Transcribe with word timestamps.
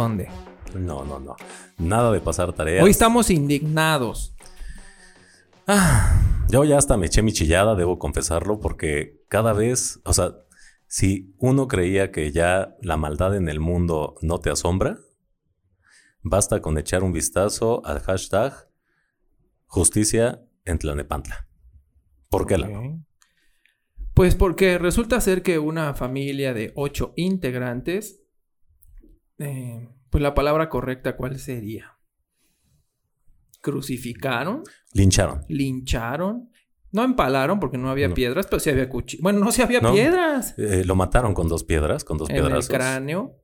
¿Dónde? 0.00 0.30
No, 0.74 1.04
no, 1.04 1.20
no. 1.20 1.36
Nada 1.76 2.10
de 2.10 2.20
pasar 2.20 2.54
tareas. 2.54 2.82
Hoy 2.82 2.90
estamos 2.90 3.28
indignados. 3.28 4.34
Ah, 5.66 6.46
yo 6.48 6.64
ya 6.64 6.78
hasta 6.78 6.96
me 6.96 7.04
eché 7.04 7.20
mi 7.20 7.34
chillada, 7.34 7.74
debo 7.74 7.98
confesarlo, 7.98 8.60
porque 8.60 9.22
cada 9.28 9.52
vez, 9.52 10.00
o 10.06 10.14
sea, 10.14 10.36
si 10.86 11.34
uno 11.36 11.68
creía 11.68 12.12
que 12.12 12.32
ya 12.32 12.76
la 12.80 12.96
maldad 12.96 13.36
en 13.36 13.50
el 13.50 13.60
mundo 13.60 14.14
no 14.22 14.40
te 14.40 14.48
asombra, 14.48 14.96
basta 16.22 16.62
con 16.62 16.78
echar 16.78 17.04
un 17.04 17.12
vistazo 17.12 17.84
al 17.84 18.00
hashtag 18.00 18.70
justicia 19.66 20.42
en 20.64 20.78
Tlanepantla. 20.78 21.46
¿Por 22.30 22.46
qué 22.46 22.56
la 22.56 22.68
no? 22.68 23.04
Pues 24.14 24.34
porque 24.34 24.78
resulta 24.78 25.20
ser 25.20 25.42
que 25.42 25.58
una 25.58 25.92
familia 25.92 26.54
de 26.54 26.72
ocho 26.74 27.12
integrantes, 27.16 28.19
eh, 29.40 29.88
pues 30.10 30.22
la 30.22 30.34
palabra 30.34 30.68
correcta, 30.68 31.16
¿cuál 31.16 31.38
sería? 31.38 31.98
Crucificaron. 33.60 34.62
Lincharon. 34.92 35.44
Lincharon. 35.48 36.50
No 36.92 37.04
empalaron 37.04 37.60
porque 37.60 37.78
no 37.78 37.90
había 37.90 38.12
piedras, 38.12 38.46
pero 38.48 38.58
sí 38.58 38.70
había 38.70 38.88
cuchillos. 38.88 39.22
Bueno, 39.22 39.38
no, 39.40 39.52
sí 39.52 39.62
había 39.62 39.80
piedras. 39.80 40.54
Eh, 40.58 40.84
lo 40.84 40.96
mataron 40.96 41.34
con 41.34 41.48
dos 41.48 41.62
piedras, 41.62 42.04
con 42.04 42.18
dos 42.18 42.28
en 42.30 42.36
piedras. 42.36 42.68
el 42.68 42.76
cráneo. 42.76 43.36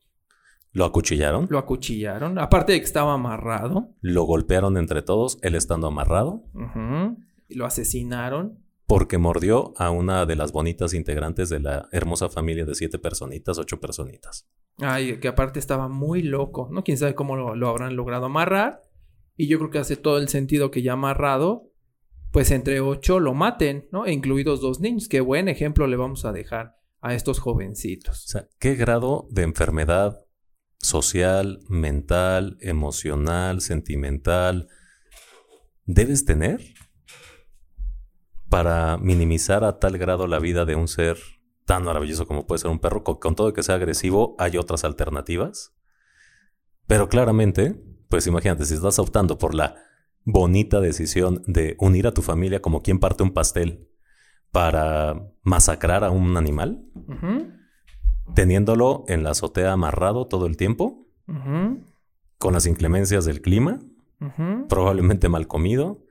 Lo 0.73 0.85
acuchillaron. 0.85 1.47
Lo 1.49 1.59
acuchillaron. 1.59 2.39
Aparte 2.39 2.73
de 2.73 2.81
que 2.81 2.85
estaba 2.85 3.15
amarrado. 3.15 3.95
Lo 4.01 4.25
golpearon 4.25 4.77
entre 4.77 5.01
todos, 5.03 5.39
él 5.43 5.55
estando 5.55 5.87
amarrado. 5.87 6.45
Y 7.49 7.55
lo 7.55 7.65
asesinaron. 7.65 8.63
Porque 8.87 9.19
mordió 9.19 9.73
a 9.79 9.91
una 9.91 10.27
de 10.27 10.37
las 10.37 10.53
bonitas 10.53 10.93
integrantes 10.93 11.49
de 11.49 11.61
la 11.61 11.89
hermosa 11.93 12.29
familia 12.29 12.65
de 12.65 12.75
siete 12.75 12.99
personitas, 12.99 13.59
ocho 13.59 13.81
personitas. 13.81 14.47
Ay, 14.79 15.19
que 15.21 15.29
aparte 15.29 15.59
estaba 15.59 15.89
muy 15.89 16.23
loco, 16.23 16.69
¿no? 16.71 16.85
Quién 16.85 16.99
sabe 16.99 17.15
cómo 17.15 17.37
lo, 17.37 17.69
habrán 17.69 17.97
logrado 17.97 18.27
amarrar. 18.27 18.83
Y 19.37 19.49
yo 19.49 19.59
creo 19.59 19.71
que 19.71 19.79
hace 19.79 19.97
todo 19.97 20.19
el 20.19 20.29
sentido 20.29 20.71
que 20.71 20.83
ya 20.83 20.95
amarrado, 20.95 21.73
pues 22.31 22.51
entre 22.51 22.81
ocho 22.81 23.21
lo 23.21 23.35
maten, 23.35 23.89
¿no? 23.93 24.07
E 24.07 24.13
incluidos 24.13 24.61
dos 24.61 24.81
niños. 24.81 25.09
Qué 25.09 25.21
buen 25.21 25.49
ejemplo 25.49 25.87
le 25.87 25.97
vamos 25.97 26.25
a 26.25 26.33
dejar 26.33 26.77
a 27.01 27.15
estos 27.15 27.39
jovencitos. 27.39 28.25
O 28.25 28.29
sea, 28.29 28.49
¿qué 28.59 28.75
grado 28.75 29.29
de 29.31 29.43
enfermedad 29.43 30.27
social, 30.79 31.61
mental, 31.69 32.59
emocional, 32.61 33.61
sentimental 33.61 34.69
debes 35.87 36.25
tener 36.25 36.61
para 38.49 38.97
minimizar 38.99 39.65
a 39.65 39.79
tal 39.79 39.99
grado 39.99 40.27
la 40.27 40.39
vida 40.39 40.65
de 40.65 40.75
un 40.75 40.89
ser 40.89 41.17
tan 41.67 41.85
maravilloso 41.85 42.27
como 42.27 42.47
puede 42.47 42.61
ser 42.61 42.71
un 42.71 42.79
perro? 42.79 43.05
Con, 43.05 43.35
todo 43.35 43.53
que 43.53 43.63
sea 43.63 43.75
agresivo, 43.75 44.35
hay 44.39 44.57
otras 44.57 44.85
alternativas. 44.85 45.75
Pero 46.87 47.09
claramente, 47.09 47.79
pues 48.09 48.27
imagínate, 48.27 48.65
si 48.65 48.75
estás 48.75 48.99
optando 48.99 49.37
por 49.37 49.55
la 49.55 49.75
bonita 50.25 50.81
decisión 50.81 51.43
de 51.47 51.77
unir 51.79 52.07
a 52.07 52.13
tu 52.13 52.23
familia 52.23 52.63
como 52.63 52.83
quien 52.83 52.99
parte 52.99 53.23
un 53.23 53.33
pastel 53.33 53.89
para 54.53 55.33
masacrar 55.43 56.05
a 56.05 56.11
un 56.11 56.37
animal, 56.37 56.85
teniéndolo 58.35 59.05
en 59.09 59.25
la 59.25 59.31
azotea 59.31 59.73
amarrado 59.73 60.27
todo 60.27 60.47
el 60.47 60.57
tiempo, 60.57 61.09
con 62.39 62.53
las 62.53 62.67
inclemencias 62.67 63.25
del 63.25 63.43
clima, 63.43 63.81
probablemente 64.69 65.29
mal 65.29 65.49
comido, 65.49 66.06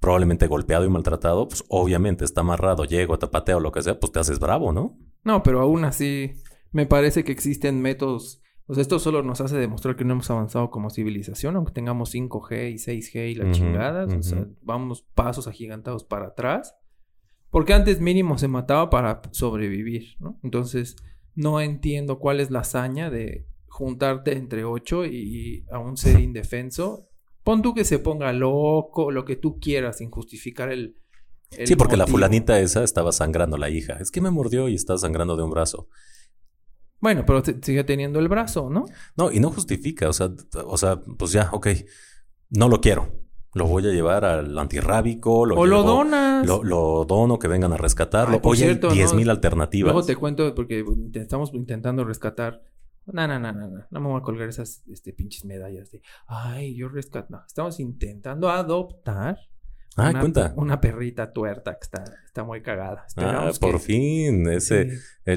probablemente 0.00 0.46
golpeado 0.46 0.84
y 0.84 0.88
maltratado, 0.88 1.48
pues 1.48 1.64
obviamente 1.68 2.24
está 2.24 2.42
amarrado, 2.42 2.84
llego, 2.84 3.18
te 3.18 3.54
o 3.54 3.60
lo 3.60 3.72
que 3.72 3.82
sea, 3.82 3.98
pues 3.98 4.12
te 4.12 4.20
haces 4.20 4.38
bravo, 4.38 4.72
¿no? 4.72 4.98
No, 5.24 5.42
pero 5.42 5.60
aún 5.60 5.84
así 5.84 6.32
me 6.72 6.86
parece 6.86 7.24
que 7.24 7.32
existen 7.32 7.80
métodos 7.80 8.42
o 8.68 8.74
sea, 8.74 8.82
esto 8.82 8.98
solo 8.98 9.22
nos 9.22 9.40
hace 9.40 9.56
demostrar 9.56 9.96
que 9.96 10.04
no 10.04 10.12
hemos 10.12 10.30
avanzado 10.30 10.70
como 10.70 10.90
civilización, 10.90 11.56
aunque 11.56 11.72
tengamos 11.72 12.14
5G 12.14 12.72
y 12.72 12.74
6G 12.74 13.30
y 13.30 13.34
la 13.34 13.50
chingada. 13.50 14.04
O 14.04 14.22
sea, 14.22 14.46
vamos 14.60 15.06
pasos 15.14 15.48
agigantados 15.48 16.04
para 16.04 16.28
atrás. 16.28 16.76
Porque 17.48 17.72
antes 17.72 18.02
mínimo 18.02 18.36
se 18.36 18.46
mataba 18.46 18.90
para 18.90 19.22
sobrevivir, 19.30 20.16
¿no? 20.20 20.38
Entonces, 20.42 20.96
no 21.34 21.62
entiendo 21.62 22.18
cuál 22.18 22.40
es 22.40 22.50
la 22.50 22.60
hazaña 22.60 23.08
de 23.08 23.46
juntarte 23.68 24.36
entre 24.36 24.66
ocho 24.66 25.06
y 25.06 25.64
a 25.70 25.78
un 25.78 25.96
ser 25.96 26.20
indefenso. 26.20 27.07
Pon 27.48 27.62
tú 27.62 27.72
que 27.72 27.84
se 27.84 27.98
ponga 27.98 28.30
loco, 28.34 29.10
lo 29.10 29.24
que 29.24 29.34
tú 29.34 29.58
quieras, 29.58 29.96
sin 29.96 30.10
justificar 30.10 30.70
el. 30.70 30.98
sí, 31.48 31.76
porque 31.76 31.96
la 31.96 32.06
fulanita 32.06 32.60
esa 32.60 32.84
estaba 32.84 33.10
sangrando 33.10 33.56
la 33.56 33.70
hija. 33.70 33.94
Es 33.94 34.10
que 34.10 34.20
me 34.20 34.30
mordió 34.30 34.68
y 34.68 34.74
está 34.74 34.98
sangrando 34.98 35.34
de 35.34 35.44
un 35.44 35.50
brazo. 35.50 35.88
Bueno, 37.00 37.24
pero 37.26 37.42
sigue 37.62 37.84
teniendo 37.84 38.18
el 38.18 38.28
brazo, 38.28 38.68
¿no? 38.68 38.84
No, 39.16 39.32
y 39.32 39.40
no 39.40 39.50
justifica, 39.50 40.10
o 40.10 40.12
sea, 40.12 40.28
o 40.66 40.76
sea, 40.76 41.00
pues 41.00 41.32
ya, 41.32 41.48
ok, 41.50 41.68
no 42.50 42.68
lo 42.68 42.82
quiero. 42.82 43.14
Lo 43.54 43.66
voy 43.66 43.82
a 43.86 43.92
llevar 43.92 44.26
al 44.26 44.58
antirrábico. 44.58 45.46
Lo 45.46 45.54
o 45.56 45.64
lo 45.64 45.84
donas. 45.84 46.46
Lo, 46.46 47.06
dono, 47.06 47.38
que 47.38 47.48
vengan 47.48 47.72
a 47.72 47.78
rescatarlo. 47.78 48.40
Oye, 48.42 48.74
10 48.74 49.14
mil 49.14 49.30
alternativas. 49.30 49.94
Luego 49.94 50.06
te 50.06 50.16
cuento 50.16 50.54
porque 50.54 50.84
estamos 51.14 51.54
intentando 51.54 52.04
rescatar. 52.04 52.60
No, 53.12 53.26
no, 53.26 53.38
no, 53.38 53.52
no, 53.52 53.68
no. 53.68 53.84
No 53.90 54.00
me 54.00 54.06
voy 54.08 54.18
a 54.20 54.22
colgar 54.22 54.48
esas 54.48 54.82
este, 54.88 55.12
pinches 55.12 55.44
medallas 55.44 55.90
de. 55.90 56.02
Ay, 56.26 56.74
yo 56.76 56.88
rescato. 56.88 57.26
No, 57.30 57.42
estamos 57.46 57.80
intentando 57.80 58.48
adoptar 58.50 59.38
Ah, 59.96 60.10
una, 60.10 60.20
cuenta. 60.20 60.52
Una 60.56 60.80
perrita 60.80 61.32
tuerta 61.32 61.72
que 61.72 61.82
está, 61.82 62.04
está 62.24 62.44
muy 62.44 62.62
cagada. 62.62 63.04
ah, 63.16 63.50
por 63.60 63.80
fin. 63.80 64.48
Ese, 64.48 64.92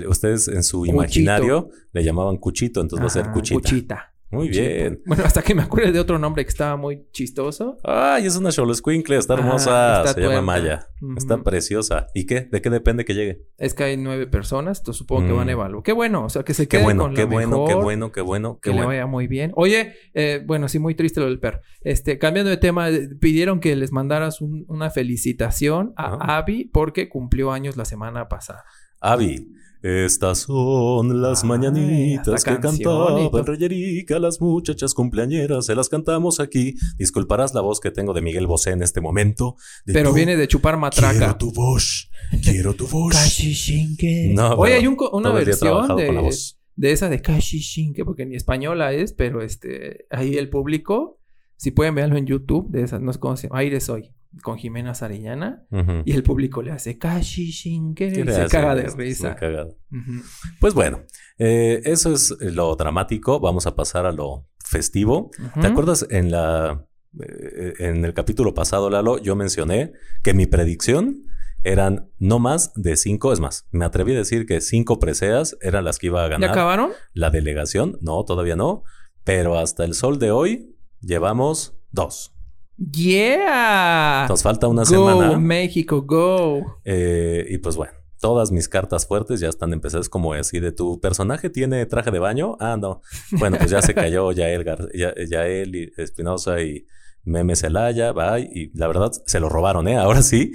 ustedes 0.08 0.48
en 0.50 0.62
su 0.62 0.86
imaginario 0.86 1.70
le 1.92 2.04
llamaban 2.04 2.38
Cuchito, 2.38 2.80
entonces 2.80 3.04
va 3.04 3.08
a 3.08 3.10
ser 3.10 3.32
Cuchita. 3.34 3.60
Cuchita. 3.60 4.11
Muy 4.32 4.50
bien. 4.50 5.02
Bueno, 5.06 5.24
hasta 5.26 5.42
que 5.42 5.54
me 5.54 5.62
acuerde 5.62 5.92
de 5.92 6.00
otro 6.00 6.18
nombre 6.18 6.44
que 6.46 6.50
estaba 6.50 6.78
muy 6.78 7.06
chistoso. 7.12 7.78
Ay, 7.84 8.26
es 8.26 8.38
una 8.38 8.52
Xoloscuincle, 8.52 9.18
está 9.18 9.34
hermosa. 9.34 10.08
se 10.08 10.22
llama 10.22 10.42
Maya. 10.42 10.88
Está 11.18 11.44
preciosa. 11.44 12.08
¿Y 12.14 12.26
qué? 12.26 12.42
¿De 12.42 12.62
qué 12.62 12.70
depende 12.70 13.04
que 13.04 13.14
llegue? 13.14 13.42
Es 13.58 13.74
que 13.74 13.84
hay 13.84 13.98
nueve 13.98 14.28
personas, 14.28 14.80
entonces 14.80 15.00
supongo 15.00 15.28
que 15.28 15.34
van 15.34 15.50
a 15.50 15.52
mm. 15.52 15.60
evaluar. 15.60 15.84
Qué 15.84 15.92
bueno, 15.92 16.24
o 16.24 16.30
sea, 16.30 16.44
que 16.44 16.54
se 16.54 16.68
quede 16.68 16.80
qué 16.80 16.86
bueno, 16.86 17.04
con 17.04 17.14
qué 17.14 17.26
bueno, 17.26 17.66
Qué 17.68 17.76
bueno, 17.76 18.12
qué 18.12 18.22
bueno, 18.22 18.60
qué 18.62 18.72
que 18.72 18.76
le 18.76 18.86
vaya 18.86 19.06
muy 19.06 19.28
bien. 19.28 19.52
Oye, 19.56 19.96
eh, 20.14 20.42
bueno, 20.46 20.70
sí, 20.70 20.80
muy 20.80 20.96
triste 20.96 21.20
lo 21.20 21.26
del 21.26 21.40
perro. 21.40 21.60
Este, 21.82 22.18
cambiando 22.18 22.50
de 22.50 22.58
tema, 22.58 22.88
pidieron 23.20 23.60
que 23.60 23.76
les 23.76 23.92
mandaras 23.92 24.40
una 24.42 24.90
felicitación 24.90 25.94
a 25.98 26.38
Abby 26.38 26.70
porque 26.72 27.10
cumplió 27.10 27.52
años 27.52 27.76
la 27.76 27.86
semana 27.86 28.30
pasada. 28.30 28.64
Abby. 29.02 29.48
Estas 29.82 30.40
son 30.40 31.24
las 31.24 31.44
mañanitas 31.44 32.44
que 32.44 32.60
cantaba 32.60 33.30
Reyerica, 33.44 34.20
las 34.20 34.40
muchachas 34.40 34.94
cumpleañeras, 34.94 35.66
se 35.66 35.74
las 35.74 35.90
cantamos 35.90 36.40
aquí. 36.40 36.76
Disculparás 37.00 37.56
la 37.56 37.62
voz 37.62 37.80
que 37.80 37.90
tengo 37.90 38.14
de 38.14 38.22
Miguel 38.22 38.46
Bosé 38.46 38.72
en 38.72 38.84
este 38.84 39.02
momento. 39.02 39.56
Pero 39.86 40.14
viene 40.14 40.38
de 40.38 40.48
chupar 40.48 40.78
matraca. 40.78 41.18
Quiero 41.18 41.38
tu 41.38 41.52
voz, 41.52 42.12
quiero 42.44 42.74
tu 42.76 42.88
voz. 42.88 43.16
no, 44.34 44.54
Oye, 44.54 44.76
hay 44.76 44.88
una 44.88 45.32
versión 45.32 45.96
de, 45.96 46.32
de, 46.76 46.92
esa 46.92 47.10
de 47.10 47.20
Shinke, 47.20 48.06
porque 48.06 48.28
ni 48.28 48.36
española 48.36 48.94
es, 48.94 49.14
pero 49.14 49.42
este, 49.42 50.06
ahí 50.12 50.38
el 50.38 50.50
público, 50.50 51.20
si 51.56 51.72
pueden 51.72 51.96
verlo 51.96 52.18
en 52.18 52.28
YouTube, 52.28 52.70
de 52.70 52.84
esas, 52.84 53.02
no 53.02 53.12
cómo 53.14 53.36
se 53.36 53.48
llama, 53.48 53.60
Aire 53.62 53.82
Soy 53.82 54.14
con 54.42 54.58
Jimena 54.58 54.94
Sariñana 54.94 55.66
y 56.06 56.14
el 56.14 56.24
público 56.24 56.62
le 56.62 56.72
hace 56.72 56.98
Kashi 56.98 57.52
Shinke 57.52 58.08
y 58.08 58.16
se 58.16 58.48
caga 58.48 58.76
de 58.76 58.88
risa. 58.88 59.36
Pues 60.60 60.74
bueno, 60.74 61.02
eh, 61.38 61.82
eso 61.86 62.14
es 62.14 62.36
lo 62.40 62.76
dramático. 62.76 63.40
Vamos 63.40 63.68
a 63.68 63.76
pasar 63.76 64.06
a 64.06 64.12
lo 64.12 64.48
festivo. 64.64 65.32
¿Te 65.60 65.68
acuerdas 65.68 66.08
en 66.10 66.32
la 66.32 66.86
eh, 67.20 67.74
en 67.80 68.06
el 68.06 68.14
capítulo 68.14 68.54
pasado, 68.54 68.90
Lalo, 68.90 69.18
yo 69.18 69.36
mencioné 69.36 69.92
que 70.24 70.34
mi 70.34 70.46
predicción 70.46 71.24
eran 71.64 72.10
no 72.20 72.40
más 72.40 72.72
de 72.76 72.96
cinco, 72.96 73.34
es 73.34 73.40
más, 73.40 73.68
me 73.72 73.86
atreví 73.86 74.14
a 74.14 74.18
decir 74.18 74.46
que 74.46 74.62
cinco 74.62 74.98
preseas 74.98 75.58
eran 75.62 75.84
las 75.84 76.00
que 76.00 76.08
iba 76.08 76.24
a 76.24 76.28
ganar. 76.28 76.50
¿Ya 76.50 76.54
acabaron? 76.54 76.92
La 77.14 77.30
delegación, 77.30 77.98
no, 78.02 78.24
todavía 78.24 78.56
no, 78.56 78.84
pero 79.24 79.60
hasta 79.60 79.84
el 79.84 79.94
sol 79.94 80.20
de 80.20 80.32
hoy 80.32 80.76
llevamos 81.02 81.76
dos. 81.92 82.34
Yeah. 82.90 84.26
Nos 84.28 84.42
falta 84.42 84.68
una 84.68 84.86
semana. 84.86 85.38
México, 85.38 86.02
go. 86.02 86.80
Eh, 86.84 87.46
y 87.50 87.60
pues 87.60 87.76
bueno, 87.76 87.94
todas 88.20 88.52
mis 88.52 88.68
cartas 88.68 89.06
fuertes 89.06 89.40
ya 89.40 89.50
están 89.50 89.72
empezadas 89.74 90.10
como 90.10 90.34
así 90.34 90.60
de 90.60 90.72
tu 90.72 91.00
personaje 91.00 91.50
tiene 91.50 91.86
traje 91.86 92.10
de 92.10 92.20
baño. 92.20 92.58
Ah, 92.60 92.78
no. 92.80 93.02
Bueno, 93.34 93.58
pues 93.58 93.70
ya 93.70 93.82
se 93.82 93.94
cayó 93.94 94.32
ya 94.32 94.50
él, 94.50 94.66
ya, 94.94 95.48
él 95.48 95.76
y 95.76 95.92
Espinosa 95.98 96.62
y 96.62 96.88
Meme 97.24 97.56
Celaya, 97.56 98.14
va, 98.14 98.40
y 98.40 98.72
la 98.74 98.88
verdad 98.88 99.12
se 99.28 99.40
lo 99.40 99.48
robaron, 99.48 99.88
¿eh? 99.88 99.98
Ahora 99.98 100.24
sí, 100.24 100.54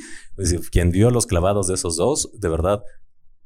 quien 0.73 0.90
vio 0.90 1.11
los 1.11 1.26
clavados 1.26 1.69
de 1.69 1.75
esos 1.75 1.96
dos, 1.96 2.31
de 2.40 2.49
verdad, 2.49 2.82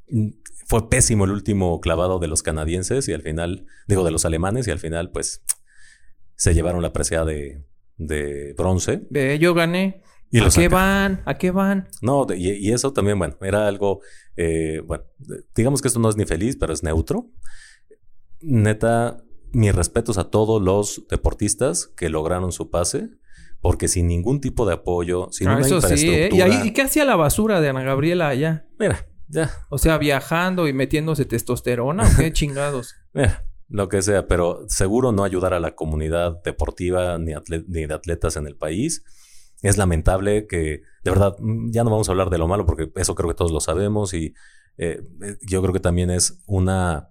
mm, 0.08 0.28
fue 0.66 0.88
pésimo 0.88 1.26
el 1.26 1.32
último 1.32 1.80
clavado 1.80 2.18
de 2.18 2.28
los 2.28 2.42
canadienses 2.42 3.08
y 3.08 3.12
al 3.12 3.20
final, 3.20 3.66
digo, 3.88 4.04
de 4.04 4.10
los 4.10 4.24
alemanes 4.24 4.68
y 4.68 4.70
al 4.70 4.78
final, 4.78 5.10
pues, 5.10 5.42
se 6.36 6.54
llevaron 6.54 6.80
la 6.80 6.94
presea 6.94 7.26
de, 7.26 7.62
de 8.00 8.54
bronce. 8.56 9.02
Ve, 9.10 9.38
yo 9.38 9.54
gané. 9.54 10.02
¿A 10.40 10.48
qué 10.48 10.68
van? 10.68 11.22
¿A 11.26 11.34
qué 11.34 11.50
van? 11.50 11.88
No, 12.02 12.26
y, 12.34 12.72
eso 12.72 12.92
también, 12.92 13.18
bueno, 13.18 13.36
era 13.42 13.66
algo, 13.66 14.00
eh, 14.36 14.80
bueno, 14.86 15.04
digamos 15.54 15.82
que 15.82 15.88
esto 15.88 16.00
no 16.00 16.08
es 16.08 16.16
ni 16.16 16.24
feliz, 16.24 16.56
pero 16.58 16.72
es 16.72 16.82
neutro. 16.82 17.30
Neta, 18.40 19.22
mis 19.52 19.74
respetos 19.74 20.18
a 20.18 20.30
todos 20.30 20.62
los 20.62 21.04
deportistas 21.10 21.88
que 21.96 22.08
lograron 22.08 22.52
su 22.52 22.70
pase. 22.70 23.08
Porque 23.62 23.88
sin 23.88 24.06
ningún 24.06 24.40
tipo 24.40 24.64
de 24.64 24.72
apoyo, 24.72 25.28
sin 25.32 25.48
Ah, 25.48 25.56
una 25.56 25.66
eso 25.66 25.82
sí, 25.82 25.86
¿eh? 25.86 26.28
infraestructura... 26.28 26.48
¿Y, 26.48 26.50
ahí, 26.50 26.68
¿Y 26.68 26.72
qué 26.72 26.80
hacía 26.80 27.04
la 27.04 27.16
basura 27.16 27.60
de 27.60 27.68
Ana 27.68 27.82
Gabriela 27.82 28.28
allá? 28.28 28.66
Mira, 28.78 29.06
ya, 29.28 29.50
O 29.68 29.76
sea, 29.76 29.98
viajando 29.98 30.66
y 30.66 30.72
metiéndose 30.72 31.26
testosterona. 31.26 32.04
¿o 32.04 32.16
¿Qué 32.16 32.32
chingados? 32.32 32.94
mira, 33.12 33.44
lo 33.70 33.88
que 33.88 34.02
sea, 34.02 34.26
pero 34.26 34.64
seguro 34.68 35.12
no 35.12 35.24
ayudar 35.24 35.54
a 35.54 35.60
la 35.60 35.74
comunidad 35.74 36.42
deportiva 36.44 37.16
ni, 37.18 37.32
de 37.48 37.94
atletas 37.94 38.36
en 38.36 38.46
el 38.46 38.56
país. 38.56 39.02
Es 39.62 39.78
lamentable 39.78 40.46
que, 40.46 40.82
de 41.04 41.10
verdad, 41.10 41.36
mm, 41.38 41.70
ya 41.70 41.84
no 41.84 41.90
vamos 41.90 42.08
a 42.08 42.12
hablar 42.12 42.30
de 42.30 42.38
lo 42.38 42.48
malo 42.48 42.66
porque 42.66 42.90
eso 42.96 43.14
creo 43.14 43.28
que 43.30 43.34
todos 43.36 43.52
lo 43.52 43.60
sabemos 43.60 44.12
y 44.12 44.34
eh, 44.76 45.00
yo 45.46 45.62
creo 45.62 45.72
que 45.72 45.80
también 45.80 46.10
es 46.10 46.42
una, 46.46 47.08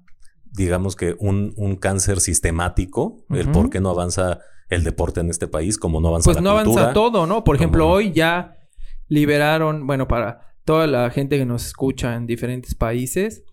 digamos 0.51 0.95
que 0.95 1.15
un, 1.19 1.53
un 1.55 1.75
cáncer 1.77 2.19
sistemático, 2.19 3.23
el 3.29 3.49
por 3.51 3.69
qué 3.69 3.79
no 3.79 3.89
avanza 3.89 4.39
el 4.69 4.83
deporte 4.83 5.19
en 5.21 5.29
este 5.29 5.47
país, 5.47 5.77
como 5.77 6.01
no 6.01 6.09
avanza 6.09 6.25
Pues 6.31 6.35
la 6.37 6.41
no 6.41 6.55
cultura. 6.57 6.81
avanza 6.83 6.93
todo, 6.93 7.25
¿no? 7.25 7.43
Por 7.43 7.55
ejemplo, 7.55 7.83
Como- 7.85 7.93
hoy 7.95 8.11
ya 8.11 8.57
liberaron, 9.07 9.87
bueno, 9.87 10.07
para 10.07 10.41
toda 10.65 10.87
la 10.87 11.09
gente 11.09 11.37
que 11.37 11.45
nos 11.45 11.65
escucha 11.65 12.15
en 12.15 12.27
diferentes 12.27 12.75
países, 12.75 13.43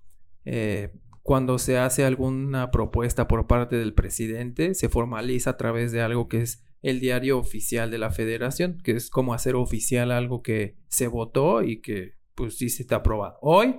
eh, 0.44 0.92
cuando 1.26 1.58
se 1.58 1.76
hace 1.76 2.04
alguna 2.04 2.70
propuesta 2.70 3.26
por 3.26 3.48
parte 3.48 3.74
del 3.74 3.94
presidente, 3.94 4.74
se 4.74 4.88
formaliza 4.88 5.50
a 5.50 5.56
través 5.56 5.90
de 5.90 6.00
algo 6.00 6.28
que 6.28 6.42
es 6.42 6.62
el 6.82 7.00
diario 7.00 7.38
oficial 7.38 7.90
de 7.90 7.98
la 7.98 8.12
federación, 8.12 8.78
que 8.84 8.92
es 8.92 9.10
como 9.10 9.34
hacer 9.34 9.56
oficial 9.56 10.12
algo 10.12 10.40
que 10.40 10.76
se 10.86 11.08
votó 11.08 11.64
y 11.64 11.80
que 11.80 12.12
pues 12.36 12.56
sí 12.56 12.68
se 12.68 12.84
está 12.84 12.96
aprobado. 12.96 13.38
Hoy 13.42 13.74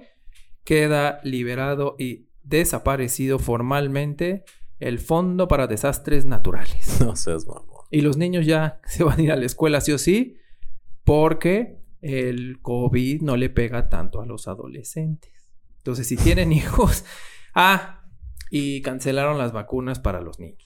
queda 0.66 1.22
liberado 1.24 1.96
y 1.98 2.28
desaparecido 2.44 3.40
formalmente 3.40 4.44
el 4.82 5.00
Fondo 5.00 5.48
para 5.48 5.68
Desastres 5.68 6.26
Naturales. 6.26 7.00
No 7.06 7.16
seas 7.16 7.48
mamón. 7.48 7.86
Y 7.90 8.02
los 8.02 8.18
niños 8.18 8.46
ya 8.46 8.82
se 8.86 9.06
van 9.06 9.20
a 9.22 9.24
ir 9.24 9.32
a 9.32 9.38
la 9.38 9.46
escuela 9.46 9.80
sí 9.80 9.94
o 9.94 9.98
sí, 9.98 10.36
porque 11.06 11.78
el 12.02 12.60
COVID 12.62 13.22
no 13.22 13.38
le 13.38 13.50
pega 13.50 13.88
tanto 13.88 14.20
a 14.20 14.26
los 14.26 14.50
adolescentes. 14.50 15.32
Entonces, 15.78 16.08
si 16.08 16.18
tienen 16.18 16.52
hijos, 16.52 17.06
ah, 17.58 18.06
y 18.50 18.82
cancelaron 18.82 19.38
las 19.38 19.52
vacunas 19.52 20.00
para 20.00 20.22
los 20.22 20.40
niños. 20.40 20.64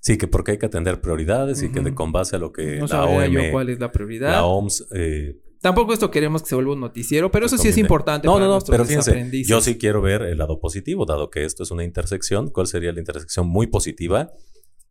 Sí, 0.00 0.18
que 0.18 0.26
porque 0.26 0.52
hay 0.52 0.58
que 0.58 0.66
atender 0.66 1.00
prioridades 1.00 1.62
y 1.62 1.70
que 1.70 1.80
de 1.80 1.94
con 1.94 2.10
base 2.10 2.36
a 2.36 2.38
lo 2.38 2.52
que 2.52 2.76
No 2.76 2.82
la 2.82 2.88
sabría 2.88 3.26
OM, 3.26 3.32
yo 3.32 3.52
cuál 3.52 3.68
es 3.68 3.78
la 3.78 3.92
prioridad. 3.92 4.32
la 4.32 4.44
OMS 4.44 4.88
eh, 4.94 5.36
Tampoco 5.60 5.92
esto 5.92 6.10
queremos 6.10 6.42
que 6.42 6.48
se 6.48 6.54
vuelva 6.56 6.72
un 6.72 6.80
noticiero, 6.80 7.30
pero 7.30 7.46
eso 7.46 7.56
sí 7.56 7.68
es 7.68 7.78
importante 7.78 8.26
No, 8.26 8.34
para 8.34 8.46
no, 8.46 8.58
no, 8.58 8.64
pero 8.68 8.84
fíjense, 8.84 9.30
yo 9.44 9.60
sí 9.60 9.78
quiero 9.78 10.02
ver 10.02 10.22
el 10.22 10.38
lado 10.38 10.58
positivo, 10.58 11.06
dado 11.06 11.30
que 11.30 11.44
esto 11.44 11.62
es 11.62 11.70
una 11.70 11.84
intersección. 11.84 12.50
¿Cuál 12.50 12.66
sería 12.66 12.92
la 12.92 12.98
intersección 12.98 13.46
muy 13.46 13.68
positiva? 13.68 14.32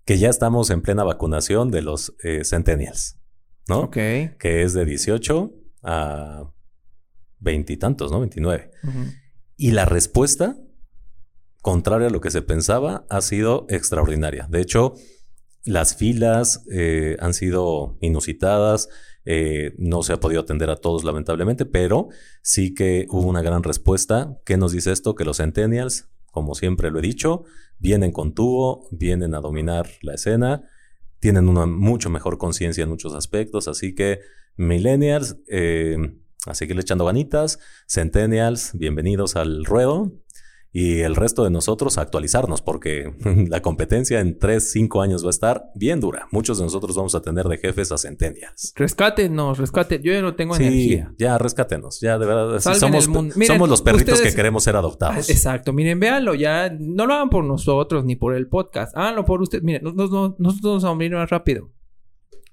Que 0.06 0.18
ya 0.18 0.30
estamos 0.30 0.70
en 0.70 0.82
plena 0.82 1.04
vacunación 1.04 1.72
de 1.72 1.82
los 1.82 2.16
eh, 2.24 2.46
centennials, 2.46 3.20
¿no? 3.68 3.82
Ok. 3.82 3.96
Que 4.40 4.64
es 4.64 4.74
de 4.74 4.86
18 4.86 5.52
a 5.84 6.54
veintitantos, 7.40 8.10
¿no? 8.10 8.22
29. 8.22 8.72
Ujú. 8.84 8.98
Y 9.58 9.72
la 9.72 9.84
respuesta, 9.84 10.56
contraria 11.62 12.08
a 12.08 12.12
lo 12.12 12.22
que 12.22 12.32
se 12.32 12.42
pensaba, 12.42 13.06
ha 13.10 13.22
sido 13.22 13.66
extraordinaria. 13.70 14.48
De 14.50 14.62
hecho, 14.62 14.96
las 15.64 15.96
filas 15.96 16.66
eh, 16.72 17.18
han 17.20 17.34
sido 17.34 17.98
inusitadas. 18.02 18.90
eh, 19.26 19.74
no 19.78 20.02
se 20.02 20.14
ha 20.14 20.20
podido 20.20 20.42
atender 20.42 20.70
a 20.70 20.78
todos, 20.78 21.04
lamentablemente, 21.04 21.66
pero 21.66 22.10
sí 22.42 22.74
que 22.74 23.06
hubo 23.10 23.28
una 23.28 23.44
gran 23.44 23.64
respuesta. 23.64 24.40
¿Qué 24.46 24.58
nos 24.58 24.72
dice 24.72 24.92
esto? 24.92 25.14
Que 25.14 25.26
los 25.26 25.38
centennials, 25.38 26.10
como 26.32 26.56
siempre 26.56 26.90
lo 26.90 27.00
he 27.00 27.04
dicho, 27.04 27.44
vienen 27.78 28.12
con 28.12 28.34
tubo, 28.34 28.88
vienen 28.92 29.36
a 29.36 29.42
dominar 29.42 29.90
la 30.02 30.16
escena, 30.16 30.64
tienen 31.20 31.50
una 31.50 31.68
mucho 31.68 32.10
mejor 32.10 32.40
conciencia 32.40 32.84
en 32.84 32.90
muchos 32.90 33.14
aspectos. 33.14 33.68
Así 33.68 33.94
que, 33.94 34.22
millennials, 34.58 35.38
eh, 35.48 35.98
a 36.48 36.56
seguirle 36.56 36.82
echando 36.82 37.06
ganitas. 37.06 37.60
Centennials, 37.88 38.72
bienvenidos 38.74 39.36
al 39.36 39.66
ruedo. 39.66 40.12
Y 40.74 41.02
el 41.02 41.18
resto 41.18 41.44
de 41.44 41.50
nosotros 41.50 41.98
a 41.98 42.02
actualizarnos, 42.02 42.62
porque 42.62 43.14
la 43.50 43.62
competencia 43.62 44.22
en 44.22 44.40
3, 44.40 44.72
5 44.72 45.02
años 45.02 45.22
va 45.24 45.28
a 45.28 45.32
estar 45.32 45.66
bien 45.76 46.00
dura. 46.00 46.28
Muchos 46.32 46.60
de 46.60 46.64
nosotros 46.64 46.96
vamos 46.96 47.14
a 47.14 47.22
tener 47.22 47.46
de 47.48 47.58
jefes 47.58 47.92
a 47.92 47.98
Centennials. 47.98 48.72
Rescátenos, 48.78 49.58
rescate. 49.58 50.00
Yo 50.02 50.14
ya 50.14 50.22
no 50.22 50.36
tengo 50.36 50.56
Sí, 50.56 50.64
energía. 50.64 51.14
ya 51.18 51.38
rescátenos. 51.38 52.00
Ya 52.00 52.18
de 52.18 52.26
verdad. 52.26 52.60
Salven 52.60 52.80
somos, 52.80 53.04
el 53.06 53.12
mundo. 53.12 53.34
Miren, 53.36 53.56
somos 53.56 53.70
los 53.70 53.82
perritos 53.82 54.14
ustedes- 54.14 54.32
que 54.32 54.36
queremos 54.38 54.64
ser 54.64 54.78
Ah, 54.78 54.80
adoptados. 54.80 55.30
Exacto, 55.30 55.74
miren, 55.74 56.00
véanlo 56.00 56.36
ya. 56.36 56.70
No 56.80 57.06
lo 57.06 57.16
hagan 57.16 57.30
por 57.30 57.44
nosotros 57.44 58.06
ni 58.06 58.16
por 58.16 58.34
el 58.34 58.48
podcast. 58.48 58.96
Háganlo 58.96 59.26
por 59.26 59.42
ustedes. 59.42 59.66
Miren, 59.66 59.84
nosotros, 59.84 60.36
nosotros 60.40 60.64
nos 60.64 60.84
vamos 60.84 60.84
a 60.86 60.94
morir 60.94 61.12
más 61.12 61.30
rápido. 61.30 61.70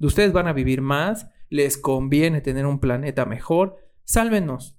Ustedes 0.01 0.33
van 0.33 0.49
a 0.49 0.53
vivir 0.53 0.81
más. 0.81 1.29
Les 1.51 1.79
conviene 1.79 2.41
tener 2.41 2.67
un 2.67 2.81
planeta 2.81 3.27
mejor. 3.27 3.77
Sálvenos. 4.05 4.77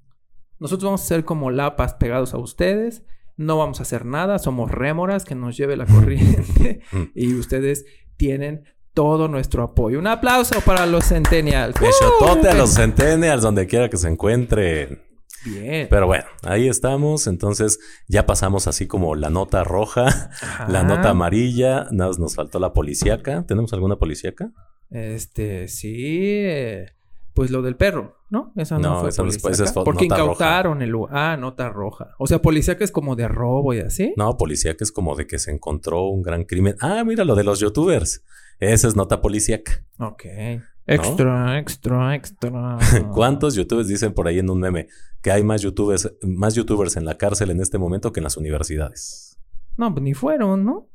Nosotros 0.60 0.84
vamos 0.86 1.02
a 1.04 1.06
ser 1.06 1.24
como 1.24 1.52
lapas 1.52 1.94
pegados 1.94 2.34
a 2.34 2.38
ustedes. 2.38 3.04
No 3.40 3.58
vamos 3.58 3.80
a 3.80 3.84
hacer 3.84 4.06
nada. 4.06 4.38
Somos 4.38 4.70
rémoras 4.70 5.24
que 5.24 5.34
nos 5.34 5.56
lleve 5.56 5.78
la 5.78 5.86
corriente. 5.86 6.82
y 7.16 7.36
ustedes 7.36 7.86
tienen 8.18 8.66
todo 8.94 9.30
nuestro 9.30 9.64
apoyo. 9.64 9.98
Un 9.98 10.08
aplauso 10.08 10.60
para 10.60 10.86
los 10.86 11.06
Centennials. 11.06 11.80
Besotote 11.80 12.50
a 12.50 12.54
¡Uh! 12.54 12.58
los 12.58 12.74
Centennials, 12.76 13.42
donde 13.42 13.66
quiera 13.66 13.90
que 13.90 13.96
se 13.96 14.10
encuentren. 14.10 15.02
Bien. 15.46 15.88
Pero 15.90 16.06
bueno, 16.06 16.26
ahí 16.44 16.68
estamos. 16.68 17.28
Entonces 17.28 17.80
ya 18.10 18.26
pasamos 18.26 18.68
así 18.68 18.88
como 18.88 19.16
la 19.16 19.30
nota 19.30 19.64
roja, 19.64 20.32
la 20.68 20.84
nota 20.84 21.12
amarilla. 21.12 21.88
Nada 21.92 22.10
más 22.10 22.20
nos 22.20 22.36
faltó 22.36 22.60
la 22.60 22.74
policíaca. 22.74 23.46
¿Tenemos 23.48 23.72
alguna 23.72 23.96
policíaca? 23.96 24.52
Este, 24.90 25.70
sí. 25.70 26.44
Pues 27.40 27.52
lo 27.52 27.62
del 27.62 27.78
perro, 27.78 28.18
¿no? 28.30 28.52
Esa 28.58 28.78
no, 28.80 28.96
No, 28.96 29.00
fue 29.00 29.10
esa 29.12 29.24
es- 29.26 29.60
esa 29.62 29.74
Porque 29.86 30.10
nota 30.10 30.18
roja. 30.18 30.34
incautaron 30.34 30.82
el 30.82 30.90
lugar. 30.90 31.16
Ah, 31.18 31.38
nota 31.38 31.70
roja. 31.70 32.10
O 32.18 32.28
sea, 32.28 32.42
policíaca 32.42 32.84
es 32.84 32.92
como 32.92 33.16
de 33.16 33.30
robo 33.30 33.74
y 33.74 33.80
así. 33.80 34.14
No, 34.18 34.36
policíaca 34.36 34.84
es 34.84 34.92
como 34.92 35.16
de 35.16 35.26
que 35.26 35.40
se 35.40 35.52
encontró 35.52 36.04
un 36.10 36.22
gran 36.22 36.44
crimen. 36.44 36.76
Ah, 36.82 37.02
mira 37.06 37.24
lo 37.24 37.36
de 37.36 37.46
los 37.46 37.62
youtubers. 37.62 38.26
Esa 38.60 38.90
es 38.90 38.98
nota 38.98 39.22
policíaca. 39.22 39.86
Ok. 40.00 40.26
Extra, 40.86 41.58
extra, 41.60 42.14
extra. 42.14 42.78
¿Cuántos 43.14 43.56
youtubers 43.56 43.88
dicen 43.88 44.14
por 44.14 44.28
ahí 44.28 44.40
en 44.40 44.50
un 44.50 44.60
meme 44.60 44.88
que 45.22 45.32
hay 45.32 45.42
más 45.44 45.62
youtubers, 45.62 46.14
más 46.22 46.56
youtubers 46.56 46.98
en 46.98 47.06
la 47.06 47.18
cárcel 47.18 47.52
en 47.52 47.62
este 47.62 47.78
momento 47.78 48.12
que 48.12 48.20
en 48.20 48.26
las 48.26 48.36
universidades? 48.36 49.40
No, 49.78 49.94
pues 49.94 50.04
ni 50.04 50.14
fueron, 50.14 50.66
¿no? 50.66 50.90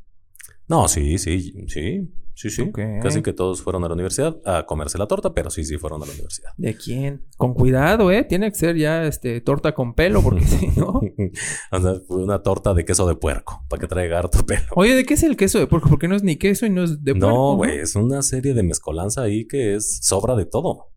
No, 0.66 0.88
sí, 0.88 1.18
sí, 1.18 1.40
sí, 1.68 2.10
sí, 2.34 2.50
sí. 2.50 2.72
Casi 3.02 3.22
que 3.22 3.32
todos 3.32 3.62
fueron 3.62 3.84
a 3.84 3.88
la 3.88 3.94
universidad 3.94 4.40
a 4.46 4.64
comerse 4.64 4.96
la 4.96 5.06
torta, 5.06 5.34
pero 5.34 5.50
sí, 5.50 5.64
sí 5.64 5.76
fueron 5.76 6.02
a 6.02 6.06
la 6.06 6.12
universidad. 6.12 6.52
¿De 6.56 6.74
quién? 6.74 7.24
Con 7.36 7.52
cuidado, 7.52 8.10
¿eh? 8.10 8.24
Tiene 8.24 8.50
que 8.50 8.56
ser 8.56 8.76
ya, 8.76 9.04
este, 9.04 9.40
torta 9.40 9.74
con 9.74 9.94
pelo, 9.94 10.22
porque 10.22 10.44
si 10.44 10.68
no... 10.68 11.00
o 11.72 11.80
sea, 11.80 12.00
fue 12.06 12.22
una 12.22 12.42
torta 12.42 12.72
de 12.72 12.84
queso 12.84 13.06
de 13.06 13.14
puerco, 13.14 13.64
para 13.68 13.80
que 13.80 13.86
traiga 13.86 14.18
harto 14.18 14.44
pelo. 14.46 14.66
Oye, 14.74 14.94
¿de 14.94 15.04
qué 15.04 15.14
es 15.14 15.22
el 15.22 15.36
queso 15.36 15.58
de 15.58 15.66
puerco? 15.66 15.90
Porque 15.90 16.08
no 16.08 16.16
es 16.16 16.22
ni 16.22 16.36
queso 16.36 16.64
y 16.64 16.70
no 16.70 16.84
es 16.84 17.04
de 17.04 17.12
puerco. 17.12 17.28
No, 17.28 17.56
güey, 17.56 17.78
es 17.78 17.94
una 17.94 18.22
serie 18.22 18.54
de 18.54 18.62
mezcolanza 18.62 19.22
ahí 19.22 19.46
que 19.46 19.74
es 19.74 19.98
sobra 20.02 20.34
de 20.34 20.46
todo. 20.46 20.90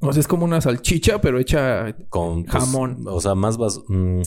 O 0.00 0.12
sea, 0.12 0.18
es 0.18 0.26
como 0.26 0.44
una 0.44 0.60
salchicha, 0.60 1.20
pero 1.20 1.38
hecha... 1.38 1.94
Con 2.08 2.44
pues, 2.44 2.64
Jamón. 2.64 3.04
O 3.06 3.20
sea, 3.20 3.36
más 3.36 3.56
bas 3.56 3.80
mm, 3.86 4.22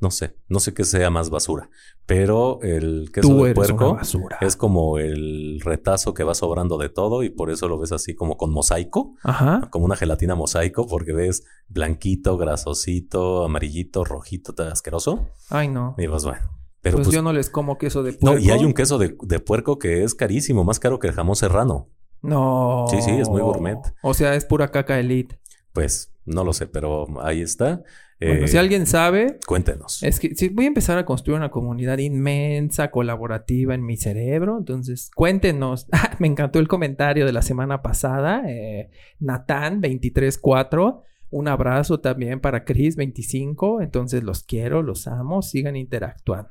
no 0.00 0.10
sé, 0.10 0.36
no 0.48 0.60
sé 0.60 0.74
qué 0.74 0.84
sea 0.84 1.08
más 1.10 1.30
basura, 1.30 1.70
pero 2.04 2.60
el 2.62 3.10
queso 3.12 3.28
Tú 3.28 3.44
de 3.44 3.50
eres 3.52 3.70
una 3.70 3.76
puerco 3.78 3.94
basura. 3.94 4.38
es 4.40 4.56
como 4.56 4.98
el 4.98 5.60
retazo 5.64 6.12
que 6.14 6.24
va 6.24 6.34
sobrando 6.34 6.76
de 6.78 6.88
todo 6.90 7.22
y 7.22 7.30
por 7.30 7.50
eso 7.50 7.68
lo 7.68 7.78
ves 7.78 7.92
así 7.92 8.14
como 8.14 8.36
con 8.36 8.50
mosaico, 8.52 9.14
Ajá. 9.22 9.68
como 9.70 9.84
una 9.86 9.96
gelatina 9.96 10.34
mosaico, 10.34 10.86
porque 10.86 11.12
ves 11.12 11.44
blanquito, 11.68 12.36
grasosito, 12.36 13.44
amarillito, 13.44 14.04
rojito, 14.04 14.52
tan 14.54 14.68
asqueroso. 14.68 15.28
Ay, 15.50 15.68
no. 15.68 15.94
Y 15.98 16.08
pues 16.08 16.24
bueno, 16.24 16.42
pero 16.82 16.96
pues, 16.96 17.08
pues, 17.08 17.14
yo 17.14 17.22
no 17.22 17.32
les 17.32 17.48
como 17.48 17.78
queso 17.78 18.02
de 18.02 18.12
puerco. 18.12 18.38
no, 18.38 18.38
y 18.44 18.50
hay 18.50 18.64
un 18.64 18.74
queso 18.74 18.98
de, 18.98 19.16
de 19.22 19.40
puerco 19.40 19.78
que 19.78 20.02
es 20.04 20.14
carísimo, 20.14 20.64
más 20.64 20.78
caro 20.80 20.98
que 20.98 21.06
el 21.06 21.14
jamón 21.14 21.36
serrano. 21.36 21.88
No. 22.20 22.86
Sí, 22.90 23.00
sí, 23.02 23.10
es 23.10 23.28
muy 23.28 23.42
gourmet. 23.42 23.78
O 24.02 24.14
sea, 24.14 24.34
es 24.34 24.44
pura 24.46 24.70
caca 24.70 24.98
elite. 24.98 25.38
Pues 25.72 26.10
no 26.24 26.42
lo 26.42 26.52
sé, 26.54 26.66
pero 26.66 27.06
ahí 27.22 27.42
está. 27.42 27.82
Bueno, 28.20 28.44
Eh, 28.44 28.48
si 28.48 28.56
alguien 28.56 28.86
sabe, 28.86 29.38
Cuéntenos. 29.46 30.02
es 30.02 30.20
que 30.20 30.34
sí, 30.34 30.48
voy 30.48 30.64
a 30.66 30.68
empezar 30.68 30.96
a 30.98 31.04
construir 31.04 31.36
una 31.38 31.50
comunidad 31.50 31.98
inmensa, 31.98 32.90
colaborativa 32.90 33.74
en 33.74 33.84
mi 33.84 33.96
cerebro. 33.96 34.56
Entonces, 34.58 35.10
cuéntenos. 35.14 35.86
Me 36.20 36.28
encantó 36.28 36.58
el 36.58 36.68
comentario 36.68 37.26
de 37.26 37.32
la 37.32 37.42
semana 37.42 37.82
pasada. 37.82 38.42
Eh, 38.48 38.90
Natán, 39.18 39.80
23-4. 39.82 41.02
Un 41.30 41.48
abrazo 41.48 41.98
también 42.00 42.40
para 42.40 42.64
Chris, 42.64 42.94
25. 42.96 43.80
Entonces, 43.80 44.22
los 44.22 44.44
quiero, 44.44 44.82
los 44.82 45.06
amo. 45.08 45.42
Sigan 45.42 45.74
interactuando. 45.76 46.50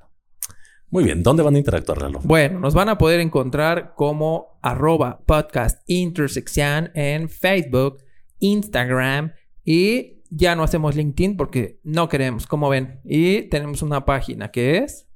Muy 0.89 1.05
bien, 1.05 1.24
¿dónde 1.24 1.41
van 1.41 1.55
a 1.55 1.58
interactuar, 1.58 2.00
Lalo? 2.03 2.20
Bueno, 2.24 2.60
nos 2.60 2.75
van 2.75 2.88
a 2.88 3.00
poder 3.00 3.20
encontrar 3.20 3.93
como 3.96 4.60
arroba 4.62 5.24
podcast 5.25 5.82
intersección 5.88 6.91
en 6.93 7.29
Facebook, 7.29 8.03
Instagram 8.38 9.32
y 9.63 10.12
ya 10.35 10.55
no 10.55 10.63
hacemos 10.63 10.95
LinkedIn 10.95 11.37
porque 11.37 11.79
no 11.83 12.09
queremos, 12.09 12.47
como 12.47 12.69
ven. 12.69 12.99
Y 13.03 13.43
tenemos 13.49 13.81
una 13.81 14.05
página 14.05 14.51
que 14.51 14.77
es 14.77 15.07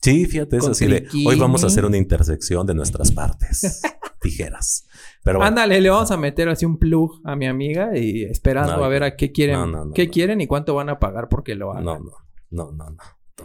Sí, 0.02 0.24
fíjate, 0.24 0.56
es 0.56 0.66
así 0.66 0.86
de 0.86 1.06
hoy 1.26 1.38
vamos 1.38 1.62
a 1.64 1.66
hacer 1.66 1.84
una 1.84 1.96
intersección 1.96 2.66
de 2.66 2.74
nuestras 2.74 3.12
partes. 3.12 3.82
Tijeras. 4.20 4.86
Pero 5.22 5.42
Ándale, 5.42 5.80
le 5.80 5.90
vamos 5.90 6.10
a 6.10 6.16
meter 6.16 6.48
así 6.48 6.64
un 6.64 6.78
plug 6.78 7.20
a 7.24 7.36
mi 7.36 7.46
amiga 7.46 7.96
y 7.96 8.24
esperando 8.24 8.84
a 8.84 8.88
ver 8.88 9.02
a 9.02 9.16
qué 9.16 9.32
quieren, 9.32 9.92
qué 9.94 10.08
quieren 10.08 10.40
y 10.40 10.46
cuánto 10.46 10.74
van 10.74 10.88
a 10.88 10.98
pagar 10.98 11.28
porque 11.28 11.54
lo 11.54 11.72
hagan. 11.72 11.84
No, 11.84 11.98
no, 11.98 12.12
no, 12.50 12.72
no, 12.72 12.90
no. 12.90 12.96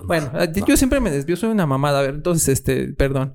Bueno, 0.04 0.32
yo 0.68 0.76
siempre 0.78 1.00
me 1.00 1.10
desvío, 1.10 1.38
soy 1.38 1.50
una 1.50 1.66
mamada. 1.66 2.00
A 2.00 2.02
ver, 2.02 2.16
entonces, 2.16 2.50
este, 2.50 2.94
perdón. 2.94 3.34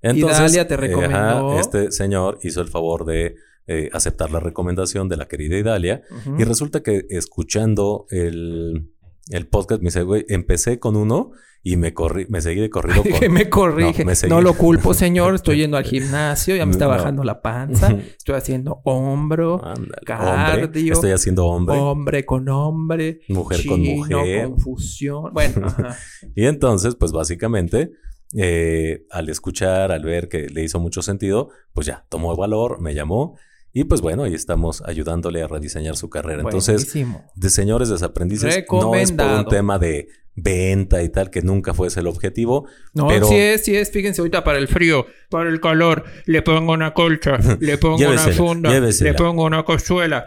Entonces, 0.00 0.66
te 0.66 0.76
recomendó. 0.76 1.58
este 1.58 1.92
señor 1.92 2.38
hizo 2.42 2.60
el 2.60 2.68
favor 2.68 3.04
de 3.04 3.36
eh, 3.68 3.88
aceptar 3.92 4.32
la 4.32 4.40
recomendación 4.40 5.08
de 5.08 5.16
la 5.16 5.28
querida 5.28 5.56
Idalia. 5.56 6.02
Y 6.38 6.44
resulta 6.44 6.82
que 6.82 7.06
escuchando 7.08 8.06
el, 8.10 8.91
el 9.30 9.46
podcast, 9.46 9.80
me 9.82 9.86
dice, 9.86 10.02
güey, 10.02 10.24
empecé 10.28 10.78
con 10.78 10.96
uno 10.96 11.32
y 11.64 11.76
me 11.76 11.94
corrí, 11.94 12.26
me 12.28 12.40
seguí 12.40 12.60
de 12.60 12.70
corrido. 12.70 13.04
Con... 13.20 13.32
me 13.32 13.48
corrige. 13.48 14.04
No, 14.28 14.40
lo 14.40 14.54
culpo, 14.54 14.94
señor. 14.94 15.34
Estoy 15.34 15.58
yendo 15.58 15.76
al 15.76 15.84
gimnasio, 15.84 16.56
ya 16.56 16.66
me 16.66 16.72
está 16.72 16.88
bajando 16.88 17.22
la 17.22 17.40
panza. 17.40 17.90
Estoy 17.92 18.34
haciendo 18.34 18.80
hombro, 18.84 19.62
cardio. 20.04 20.92
Estoy 20.92 21.12
haciendo 21.12 21.46
hombre. 21.46 21.76
Hombre 21.78 22.26
con 22.26 22.48
hombre. 22.48 23.20
Mujer 23.28 23.60
con 23.66 23.80
mujer. 23.80 24.48
Confusión. 24.48 25.32
Bueno. 25.32 25.68
y 26.34 26.46
entonces, 26.46 26.96
pues 26.96 27.12
básicamente, 27.12 27.92
eh, 28.36 29.06
al 29.10 29.28
escuchar, 29.28 29.92
al 29.92 30.02
ver 30.04 30.28
que 30.28 30.48
le 30.48 30.64
hizo 30.64 30.80
mucho 30.80 31.00
sentido, 31.00 31.50
pues 31.72 31.86
ya 31.86 32.04
tomó 32.08 32.34
valor, 32.34 32.80
me 32.80 32.92
llamó. 32.92 33.36
Y 33.72 33.84
pues 33.84 34.00
bueno, 34.02 34.24
ahí 34.24 34.34
estamos 34.34 34.82
ayudándole 34.82 35.42
a 35.42 35.48
rediseñar 35.48 35.96
su 35.96 36.10
carrera. 36.10 36.42
Entonces, 36.42 36.92
de 37.34 37.50
señores 37.50 37.88
desaprendices, 37.88 38.64
no 38.70 38.94
es 38.94 39.12
por 39.12 39.26
un 39.26 39.46
tema 39.46 39.78
de 39.78 40.08
venta 40.34 41.02
y 41.02 41.08
tal, 41.08 41.30
que 41.30 41.42
nunca 41.42 41.74
fue 41.74 41.88
ese 41.88 42.00
el 42.00 42.06
objetivo. 42.06 42.66
No, 42.94 43.08
pero... 43.08 43.26
sí 43.26 43.36
es, 43.36 43.64
sí 43.64 43.76
es. 43.76 43.90
Fíjense 43.90 44.20
ahorita 44.20 44.44
para 44.44 44.58
el 44.58 44.68
frío, 44.68 45.06
para 45.30 45.48
el 45.48 45.60
calor, 45.60 46.04
le 46.26 46.42
pongo 46.42 46.72
una 46.72 46.92
colcha, 46.94 47.38
le 47.60 47.78
pongo 47.78 47.96
una 47.96 48.28
funda, 48.28 48.78
le 48.78 49.14
pongo 49.14 49.44
una 49.44 49.64
cochuela. 49.64 50.26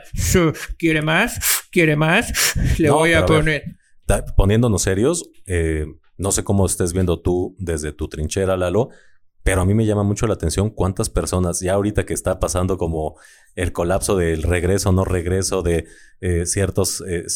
¿Quiere 0.78 1.02
más? 1.02 1.68
¿Quiere 1.72 1.96
más? 1.96 2.56
Le 2.80 2.90
voy 2.90 3.14
a 3.14 3.25
poner. 3.25 3.64
poniéndonos 4.36 4.82
serios, 4.82 5.30
eh, 5.46 5.86
no 6.18 6.32
sé 6.32 6.44
cómo 6.44 6.66
estés 6.66 6.94
viendo 6.94 7.22
tú 7.22 7.56
desde 7.60 7.92
tu 7.92 8.08
trinchera, 8.08 8.58
Lalo, 8.58 8.90
pero 9.46 9.62
a 9.62 9.66
mí 9.66 9.75
me 9.75 9.86
llama 9.86 10.02
mucho 10.02 10.25
la 10.25 10.34
atención 10.34 10.72
cuántas 10.72 11.12
personas, 11.12 11.60
ya 11.60 11.74
ahorita 11.74 12.04
que 12.04 12.16
está 12.16 12.40
pasando 12.40 12.80
como 12.80 13.16
el 13.54 13.74
colapso 13.74 14.18
del 14.18 14.42
regreso, 14.42 14.92
no 14.92 15.06
regreso 15.06 15.62
de 15.62 15.86
eh, 16.20 16.48
ciertos, 16.48 17.04
eh, 17.08 17.28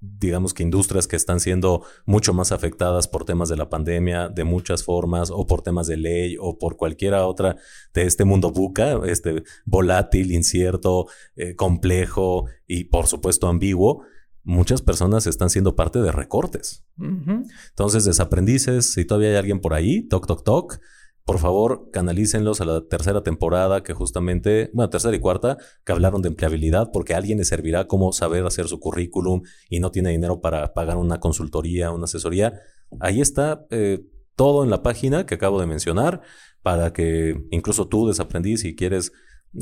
digamos 0.00 0.54
que 0.54 0.62
industrias 0.62 1.06
que 1.06 1.16
están 1.16 1.40
siendo 1.40 1.84
mucho 2.06 2.32
más 2.32 2.52
afectadas 2.52 3.06
por 3.06 3.26
temas 3.26 3.50
de 3.50 3.58
la 3.58 3.68
pandemia, 3.68 4.30
de 4.30 4.44
muchas 4.44 4.82
formas, 4.82 5.30
o 5.30 5.46
por 5.46 5.60
temas 5.60 5.86
de 5.86 5.98
ley, 5.98 6.38
o 6.40 6.58
por 6.58 6.78
cualquiera 6.78 7.26
otra 7.26 7.56
de 7.92 8.04
este 8.04 8.24
mundo 8.24 8.50
buca, 8.50 9.02
este 9.04 9.42
volátil, 9.66 10.32
incierto, 10.32 11.08
eh, 11.36 11.54
complejo 11.54 12.46
y 12.66 12.84
por 12.84 13.08
supuesto 13.08 13.48
ambiguo 13.48 14.04
muchas 14.42 14.80
personas 14.80 15.26
están 15.26 15.50
siendo 15.50 15.76
parte 15.76 16.00
de 16.00 16.12
recortes. 16.12 16.84
Entonces, 16.98 18.06
desaprendices, 18.06 18.92
si 18.94 19.04
todavía 19.04 19.28
hay 19.28 19.36
alguien 19.36 19.60
por 19.60 19.74
ahí, 19.74 20.08
toc, 20.08 20.26
toc, 20.26 20.42
toc, 20.42 20.80
por 21.24 21.38
favor, 21.38 21.90
canalícenlos 21.92 22.60
a 22.60 22.64
la 22.64 22.88
tercera 22.88 23.22
temporada, 23.22 23.82
que 23.82 23.94
justamente, 23.94 24.70
bueno, 24.72 24.90
tercera 24.90 25.14
y 25.14 25.20
cuarta, 25.20 25.56
que 25.84 25.92
hablaron 25.92 26.20
de 26.20 26.28
empleabilidad, 26.28 26.90
porque 26.92 27.14
a 27.14 27.18
alguien 27.18 27.38
le 27.38 27.44
servirá 27.44 27.86
cómo 27.86 28.12
saber 28.12 28.44
hacer 28.44 28.66
su 28.66 28.80
currículum 28.80 29.42
y 29.70 29.78
no 29.78 29.90
tiene 29.90 30.10
dinero 30.10 30.40
para 30.40 30.74
pagar 30.74 30.96
una 30.96 31.20
consultoría, 31.20 31.92
una 31.92 32.04
asesoría. 32.04 32.60
Ahí 32.98 33.20
está 33.20 33.66
eh, 33.70 34.04
todo 34.34 34.64
en 34.64 34.70
la 34.70 34.82
página 34.82 35.24
que 35.24 35.36
acabo 35.36 35.60
de 35.60 35.66
mencionar, 35.66 36.22
para 36.62 36.92
que 36.92 37.46
incluso 37.50 37.86
tú, 37.86 38.08
desaprendiz, 38.08 38.62
si 38.62 38.74
quieres 38.74 39.12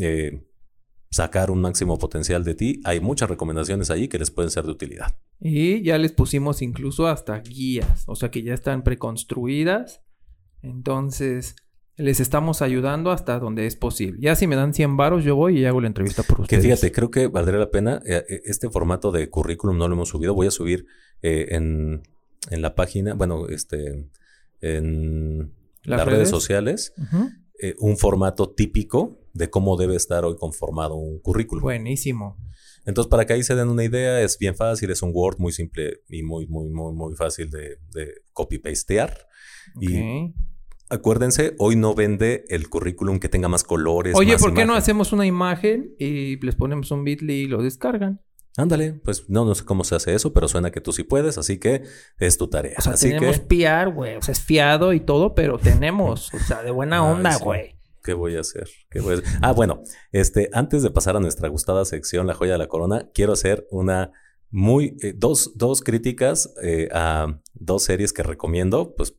eh, 0.00 0.46
sacar 1.10 1.50
un 1.50 1.60
máximo 1.60 1.98
potencial 1.98 2.42
de 2.42 2.54
ti, 2.54 2.80
hay 2.84 3.00
muchas 3.00 3.28
recomendaciones 3.28 3.90
ahí 3.90 4.08
que 4.08 4.18
les 4.18 4.30
pueden 4.30 4.50
ser 4.50 4.64
de 4.64 4.70
utilidad. 4.70 5.16
Y 5.40 5.82
ya 5.82 5.98
les 5.98 6.12
pusimos 6.12 6.62
incluso 6.62 7.06
hasta 7.06 7.38
guías, 7.40 8.04
o 8.06 8.14
sea 8.14 8.30
que 8.30 8.42
ya 8.42 8.54
están 8.54 8.82
preconstruidas 8.82 10.02
entonces, 10.62 11.54
les 12.00 12.18
estamos 12.20 12.62
ayudando 12.62 13.10
hasta 13.10 13.38
donde 13.38 13.66
es 13.66 13.76
posible. 13.76 14.18
Ya 14.20 14.34
si 14.34 14.46
me 14.46 14.56
dan 14.56 14.72
100 14.72 14.96
varos, 14.96 15.24
yo 15.24 15.36
voy 15.36 15.58
y 15.58 15.64
hago 15.66 15.80
la 15.80 15.86
entrevista 15.86 16.22
por 16.22 16.40
ustedes. 16.40 16.62
Que 16.62 16.68
fíjate, 16.68 16.92
creo 16.92 17.10
que 17.10 17.26
valdría 17.26 17.58
la 17.58 17.70
pena. 17.70 18.02
Eh, 18.06 18.24
eh, 18.28 18.40
este 18.44 18.70
formato 18.70 19.12
de 19.12 19.28
currículum 19.28 19.76
no 19.76 19.86
lo 19.86 19.94
hemos 19.94 20.08
subido. 20.08 20.34
Voy 20.34 20.46
a 20.46 20.50
subir 20.50 20.86
eh, 21.22 21.48
en, 21.50 22.02
la 22.50 22.74
página, 22.74 23.14
bueno, 23.14 23.48
este, 23.48 24.08
en 24.60 25.52
las, 25.84 26.06
redes? 26.06 26.30
sociales, 26.30 26.94
un 27.78 27.98
formato 27.98 28.50
típico 28.50 29.20
de 29.34 29.50
cómo 29.50 29.76
debe 29.76 29.94
estar 29.96 30.24
hoy 30.24 30.36
conformado 30.36 30.94
un 30.94 31.20
currículum. 31.20 31.62
Buenísimo. 31.62 32.38
Entonces, 32.86 33.10
para 33.10 33.26
que 33.26 33.34
ahí 33.34 33.42
se 33.42 33.54
den 33.54 33.68
una 33.68 33.84
idea, 33.84 34.22
es 34.22 34.38
bien 34.38 34.56
fácil, 34.56 34.90
es 34.90 35.02
un 35.02 35.10
Word 35.12 35.36
muy 35.38 35.52
simple 35.52 36.00
y 36.08 36.22
muy, 36.22 36.46
muy, 36.46 36.70
muy, 36.70 36.94
muy 36.94 37.14
fácil 37.14 37.50
de, 37.50 37.76
de 37.92 38.22
copy-pastear. 38.32 39.28
Y 39.78 40.32
acuérdense, 40.90 41.54
hoy 41.58 41.76
no 41.76 41.94
vende 41.94 42.44
el 42.48 42.68
currículum 42.68 43.18
que 43.18 43.28
tenga 43.28 43.48
más 43.48 43.64
colores. 43.64 44.14
Oye, 44.16 44.36
¿por 44.36 44.52
qué 44.52 44.66
no 44.66 44.74
hacemos 44.74 45.12
una 45.12 45.26
imagen 45.26 45.94
y 45.98 46.36
les 46.44 46.54
ponemos 46.56 46.90
un 46.90 47.04
bit.ly 47.04 47.32
y 47.32 47.46
lo 47.46 47.62
descargan? 47.62 48.20
Ándale, 48.56 48.94
pues 49.04 49.30
no, 49.30 49.44
no 49.44 49.54
sé 49.54 49.64
cómo 49.64 49.84
se 49.84 49.94
hace 49.94 50.14
eso, 50.14 50.32
pero 50.32 50.48
suena 50.48 50.70
que 50.70 50.80
tú 50.80 50.92
sí 50.92 51.04
puedes, 51.04 51.38
así 51.38 51.58
que 51.58 51.84
es 52.18 52.36
tu 52.36 52.48
tarea. 52.48 52.74
O 52.78 52.82
sea, 52.82 52.92
así 52.94 53.08
tenemos 53.10 53.38
PR, 53.38 53.90
güey. 53.94 54.16
O 54.16 54.22
sea, 54.22 54.32
es 54.32 54.40
fiado 54.40 54.92
y 54.92 55.00
todo, 55.00 55.34
pero 55.34 55.58
tenemos. 55.58 56.34
O 56.34 56.38
sea, 56.40 56.62
de 56.62 56.70
buena 56.70 57.04
onda, 57.10 57.38
güey. 57.38 57.76
¿Qué 58.02 58.12
voy 58.12 58.36
a 58.36 58.40
hacer? 58.40 58.68
¿Qué 58.90 59.00
voy 59.00 59.14
a 59.14 59.18
hacer? 59.18 59.38
Ah, 59.40 59.52
bueno, 59.52 59.82
este, 60.10 60.50
antes 60.52 60.82
de 60.82 60.90
pasar 60.90 61.16
a 61.16 61.20
nuestra 61.20 61.48
gustada 61.48 61.84
sección, 61.84 62.26
La 62.26 62.34
joya 62.34 62.52
de 62.52 62.58
la 62.58 62.66
corona, 62.66 63.08
quiero 63.14 63.32
hacer 63.32 63.66
una 63.70 64.10
muy, 64.50 64.96
eh, 65.02 65.14
dos, 65.16 65.56
dos 65.56 65.80
críticas 65.80 66.52
eh, 66.62 66.88
a 66.92 67.40
dos 67.54 67.84
series 67.84 68.12
que 68.12 68.22
recomiendo, 68.24 68.94
pues 68.96 69.14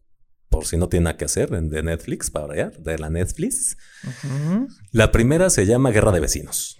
por 0.51 0.65
si 0.65 0.77
no 0.77 0.89
tiene 0.89 1.05
nada 1.05 1.17
que 1.17 1.25
hacer, 1.25 1.49
de 1.49 1.81
Netflix, 1.81 2.29
para 2.29 2.45
variar, 2.45 2.77
de 2.77 2.99
la 2.99 3.09
Netflix. 3.09 3.77
La 4.91 5.11
primera 5.11 5.49
se 5.49 5.65
llama 5.65 5.91
Guerra 5.91 6.11
de 6.11 6.19
Vecinos. 6.19 6.77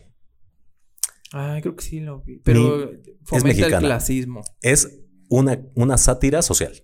Ah, 1.32 1.58
creo 1.62 1.78
que 1.78 1.84
sí 1.84 2.02
lo 2.02 2.22
vi. 2.22 2.40
Pero 2.44 2.92
fomenta 3.24 3.68
el 3.68 3.78
clasismo. 3.78 4.42
Es 4.62 5.00
una, 5.30 5.62
una 5.76 5.98
sátira 5.98 6.42
social. 6.42 6.84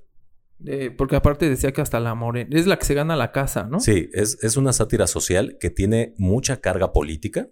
porque 0.98 1.18
aparte 1.18 1.50
decía 1.50 1.74
que 1.74 1.82
hasta 1.82 2.00
la 2.00 2.16
morena... 2.16 2.50
Es 2.58 2.66
la 2.66 2.80
que 2.80 2.86
se 2.86 2.94
gana 2.94 3.18
la 3.18 3.34
casa, 3.34 3.66
¿no? 3.66 3.82
Sí, 3.82 4.10
es, 4.14 4.42
es 4.42 4.56
una 4.56 4.72
sátira 4.72 5.08
social 5.08 5.58
que 5.60 5.70
tiene 5.70 6.14
mucha 6.18 6.62
carga 6.62 6.94
política, 6.94 7.50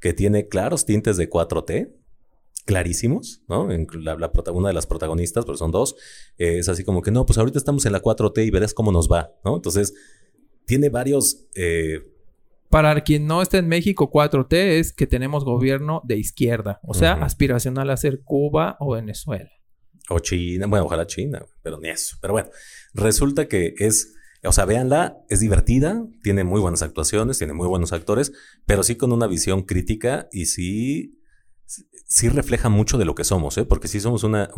que 0.00 0.14
tiene 0.14 0.48
claros 0.48 0.86
tintes 0.86 1.18
de 1.18 1.28
4T, 1.28 1.94
clarísimos, 2.64 3.42
¿no? 3.48 3.70
En 3.70 3.86
la, 4.02 4.16
una 4.52 4.68
de 4.68 4.74
las 4.74 4.86
protagonistas, 4.86 5.44
pero 5.44 5.56
son 5.56 5.70
dos, 5.70 5.96
eh, 6.38 6.58
es 6.58 6.68
así 6.68 6.84
como 6.84 7.02
que, 7.02 7.10
no, 7.10 7.26
pues 7.26 7.38
ahorita 7.38 7.58
estamos 7.58 7.84
en 7.86 7.92
la 7.92 8.02
4T 8.02 8.46
y 8.46 8.50
verás 8.50 8.74
cómo 8.74 8.90
nos 8.90 9.08
va, 9.10 9.32
¿no? 9.44 9.56
Entonces, 9.56 9.94
tiene 10.64 10.88
varios... 10.88 11.46
Eh, 11.54 12.00
Para 12.70 13.02
quien 13.02 13.26
no 13.26 13.42
está 13.42 13.58
en 13.58 13.68
México, 13.68 14.10
4T 14.10 14.54
es 14.54 14.92
que 14.92 15.06
tenemos 15.06 15.44
gobierno 15.44 16.00
de 16.04 16.16
izquierda, 16.16 16.80
o 16.82 16.94
sea, 16.94 17.12
aspiracional 17.14 17.90
a 17.90 17.96
ser 17.96 18.22
Cuba 18.22 18.76
o 18.80 18.94
Venezuela. 18.94 19.50
O 20.08 20.18
China, 20.18 20.66
bueno, 20.66 20.86
ojalá 20.86 21.06
China, 21.06 21.44
pero 21.62 21.78
ni 21.78 21.88
eso. 21.88 22.16
Pero 22.20 22.32
bueno, 22.32 22.50
resulta 22.92 23.48
que 23.48 23.74
es 23.78 24.14
O 24.46 24.52
sea, 24.52 24.66
véanla, 24.66 25.16
es 25.30 25.40
divertida, 25.40 26.06
tiene 26.22 26.44
muy 26.44 26.60
buenas 26.60 26.82
actuaciones, 26.82 27.38
tiene 27.38 27.54
muy 27.54 27.66
buenos 27.66 27.94
actores, 27.94 28.32
pero 28.66 28.82
sí 28.82 28.96
con 28.96 29.12
una 29.12 29.26
visión 29.26 29.62
crítica 29.62 30.28
y 30.32 30.46
sí, 30.46 31.18
sí 32.06 32.28
refleja 32.28 32.68
mucho 32.68 32.98
de 32.98 33.04
lo 33.04 33.14
que 33.14 33.24
somos, 33.24 33.56
¿eh? 33.58 33.64
porque 33.64 33.88
sí 33.88 33.98
somos 34.00 34.24
una, 34.24 34.50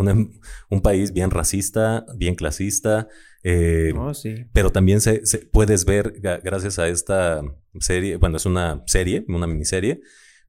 un 0.70 0.80
país 0.82 1.12
bien 1.12 1.30
racista, 1.30 2.04
bien 2.16 2.34
clasista, 2.34 3.08
eh, 3.42 3.92
Oh, 3.96 4.12
sí. 4.14 4.46
pero 4.52 4.70
también 4.70 5.00
se, 5.00 5.24
se- 5.26 5.38
puedes 5.38 5.84
ver, 5.84 6.20
gracias 6.20 6.78
a 6.78 6.88
esta 6.88 7.42
serie, 7.80 8.16
bueno, 8.16 8.36
es 8.36 8.46
una 8.46 8.82
serie, 8.86 9.24
una 9.28 9.46
miniserie, 9.46 10.00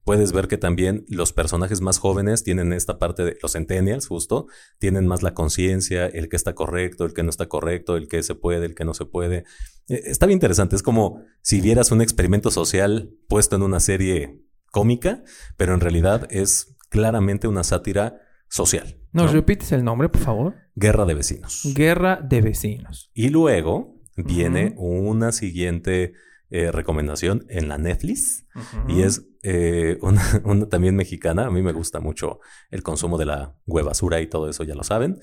puedes 0.04 0.32
ver 0.32 0.48
que 0.48 0.56
también 0.56 1.04
los 1.08 1.32
personajes 1.32 1.80
más 1.82 1.98
jóvenes 1.98 2.42
tienen 2.42 2.72
esta 2.72 2.98
parte 2.98 3.24
de 3.24 3.36
los 3.42 3.52
centennials, 3.52 4.06
justo, 4.06 4.46
tienen 4.78 5.06
más 5.06 5.22
la 5.22 5.34
conciencia, 5.34 6.06
el 6.06 6.28
que 6.30 6.36
está 6.36 6.54
correcto, 6.54 7.04
el 7.04 7.12
que 7.12 7.22
no 7.22 7.30
está 7.30 7.46
correcto, 7.46 7.96
el 7.96 8.08
que 8.08 8.22
se 8.22 8.34
puede, 8.34 8.64
el 8.66 8.74
que 8.74 8.84
no 8.86 8.94
se 8.94 9.04
puede. 9.04 9.44
Eh, 9.88 10.02
Está 10.06 10.26
bien 10.26 10.36
interesante, 10.38 10.76
es 10.76 10.82
como 10.82 11.22
si 11.42 11.60
vieras 11.60 11.92
un 11.92 12.00
experimento 12.00 12.50
social 12.50 13.10
puesto 13.28 13.56
en 13.56 13.62
una 13.62 13.80
serie 13.80 14.40
cómica, 14.70 15.22
pero 15.56 15.74
en 15.74 15.80
realidad 15.80 16.26
es 16.30 16.76
claramente 16.88 17.48
una 17.48 17.64
sátira 17.64 18.20
social. 18.48 18.98
¿Nos 19.12 19.26
¿no? 19.26 19.32
repites 19.32 19.72
el 19.72 19.84
nombre, 19.84 20.08
por 20.08 20.20
favor? 20.20 20.54
Guerra 20.74 21.04
de 21.04 21.14
vecinos. 21.14 21.62
Guerra 21.74 22.16
de 22.16 22.40
vecinos. 22.40 23.10
Y 23.14 23.28
luego 23.28 24.00
viene 24.16 24.74
una 24.76 25.32
siguiente 25.32 26.14
eh, 26.50 26.72
recomendación 26.72 27.44
en 27.48 27.68
la 27.68 27.78
Netflix 27.78 28.46
y 28.88 29.02
es 29.02 29.26
eh, 29.42 29.98
una, 30.00 30.22
una 30.44 30.68
también 30.68 30.96
mexicana. 30.96 31.46
A 31.46 31.50
mí 31.50 31.62
me 31.62 31.72
gusta 31.72 32.00
mucho 32.00 32.40
el 32.70 32.82
consumo 32.82 33.18
de 33.18 33.26
la 33.26 33.56
huevasura 33.66 34.20
y 34.20 34.28
todo 34.28 34.48
eso, 34.48 34.64
ya 34.64 34.74
lo 34.74 34.82
saben. 34.82 35.18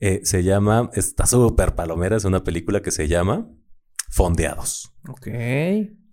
Eh, 0.00 0.20
se 0.24 0.42
llama, 0.42 0.90
está 0.92 1.24
súper 1.26 1.74
palomera, 1.74 2.16
es 2.16 2.24
una 2.24 2.44
película 2.44 2.82
que 2.82 2.90
se 2.90 3.08
llama 3.08 3.48
Fondeados. 4.10 4.92
Ok. 5.08 5.28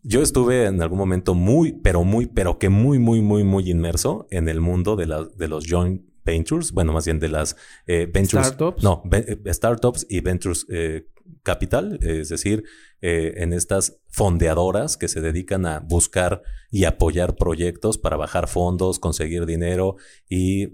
Yo 0.04 0.22
estuve 0.22 0.66
en 0.66 0.82
algún 0.82 0.98
momento 1.00 1.34
muy, 1.34 1.72
pero 1.74 2.04
muy, 2.04 2.26
pero 2.28 2.60
que 2.60 2.70
muy, 2.70 3.00
muy, 3.00 3.22
muy, 3.22 3.44
muy 3.44 3.70
inmerso 3.70 4.28
en 4.32 4.50
el 4.50 4.60
mundo 4.60 4.96
de, 4.96 5.08
la- 5.08 5.24
de 5.24 5.48
los 5.48 5.66
joint 5.68 6.02
ventures, 6.26 6.72
bueno, 6.72 6.94
más 6.94 7.06
bien 7.06 7.20
de 7.20 7.30
las 7.30 7.56
eh, 7.88 8.10
ventures. 8.12 8.48
Startups. 8.48 8.84
No, 8.84 9.02
ve- 9.06 9.40
eh, 9.46 9.54
startups 9.54 10.06
y 10.10 10.20
ventures 10.22 10.66
eh, 10.70 11.08
capital, 11.42 12.00
es 12.02 12.30
decir, 12.30 12.64
eh, 13.02 13.34
en 13.38 13.54
estas 13.54 14.00
fondeadoras 14.10 14.98
que 14.98 15.08
se 15.08 15.22
dedican 15.22 15.66
a 15.66 15.80
buscar 15.80 16.42
y 16.70 16.84
apoyar 16.86 17.36
proyectos 17.36 17.98
para 17.98 18.18
bajar 18.18 18.48
fondos, 18.48 19.00
conseguir 19.00 19.46
dinero 19.46 19.96
y 20.30 20.68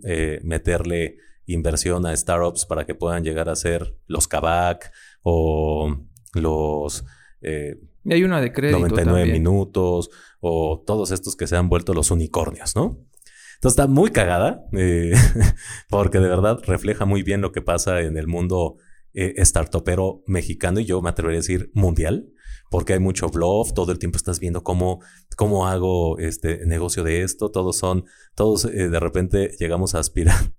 meterle 0.44 1.18
inversión 1.46 2.06
a 2.06 2.16
startups 2.16 2.66
para 2.66 2.86
que 2.86 2.94
puedan 2.96 3.24
llegar 3.24 3.50
a 3.50 3.56
ser 3.56 3.96
los 4.06 4.28
Kavak 4.28 4.92
o 5.24 5.98
los 6.34 7.06
eh, 7.42 7.80
Y 8.10 8.14
hay 8.14 8.24
una 8.24 8.42
de 8.42 8.52
crédito 8.52 8.80
99 8.80 9.20
también. 9.20 9.32
minutos 9.32 10.10
o 10.40 10.84
todos 10.86 11.12
estos 11.12 11.36
que 11.36 11.48
se 11.48 11.56
han 11.56 11.70
vuelto 11.70 11.94
los 11.94 12.12
unicornios, 12.12 12.76
¿no? 12.76 13.06
Entonces 13.56 13.78
está 13.78 13.88
muy 13.88 14.12
cagada 14.12 14.66
eh, 14.74 15.14
porque 15.90 16.20
de 16.20 16.30
verdad 16.30 16.60
refleja 16.66 17.06
muy 17.06 17.24
bien 17.24 17.42
lo 17.42 17.52
que 17.52 17.62
pasa 17.62 18.02
en 18.02 18.18
el 18.18 18.28
mundo 18.28 18.78
eh, 19.14 19.34
startupero 19.46 20.24
mexicano 20.28 20.80
y 20.80 20.86
yo 20.86 21.02
me 21.02 21.10
atrevería 21.10 21.40
a 21.40 21.42
decir 21.42 21.70
mundial 21.74 22.30
porque 22.70 22.94
hay 22.94 23.00
mucho 23.00 23.28
bluff, 23.30 23.74
todo 23.74 23.92
el 23.92 24.00
tiempo 24.00 24.18
estás 24.18 24.40
viendo 24.40 24.64
cómo, 24.64 25.02
cómo 25.36 25.68
hago 25.68 26.20
este 26.20 26.66
negocio 26.66 27.04
de 27.04 27.24
esto, 27.24 27.52
todos 27.52 27.78
son, 27.78 28.06
todos 28.36 28.66
eh, 28.66 28.90
de 28.90 29.00
repente 29.00 29.52
llegamos 29.60 29.96
a 29.96 30.00
aspirar 30.00 30.54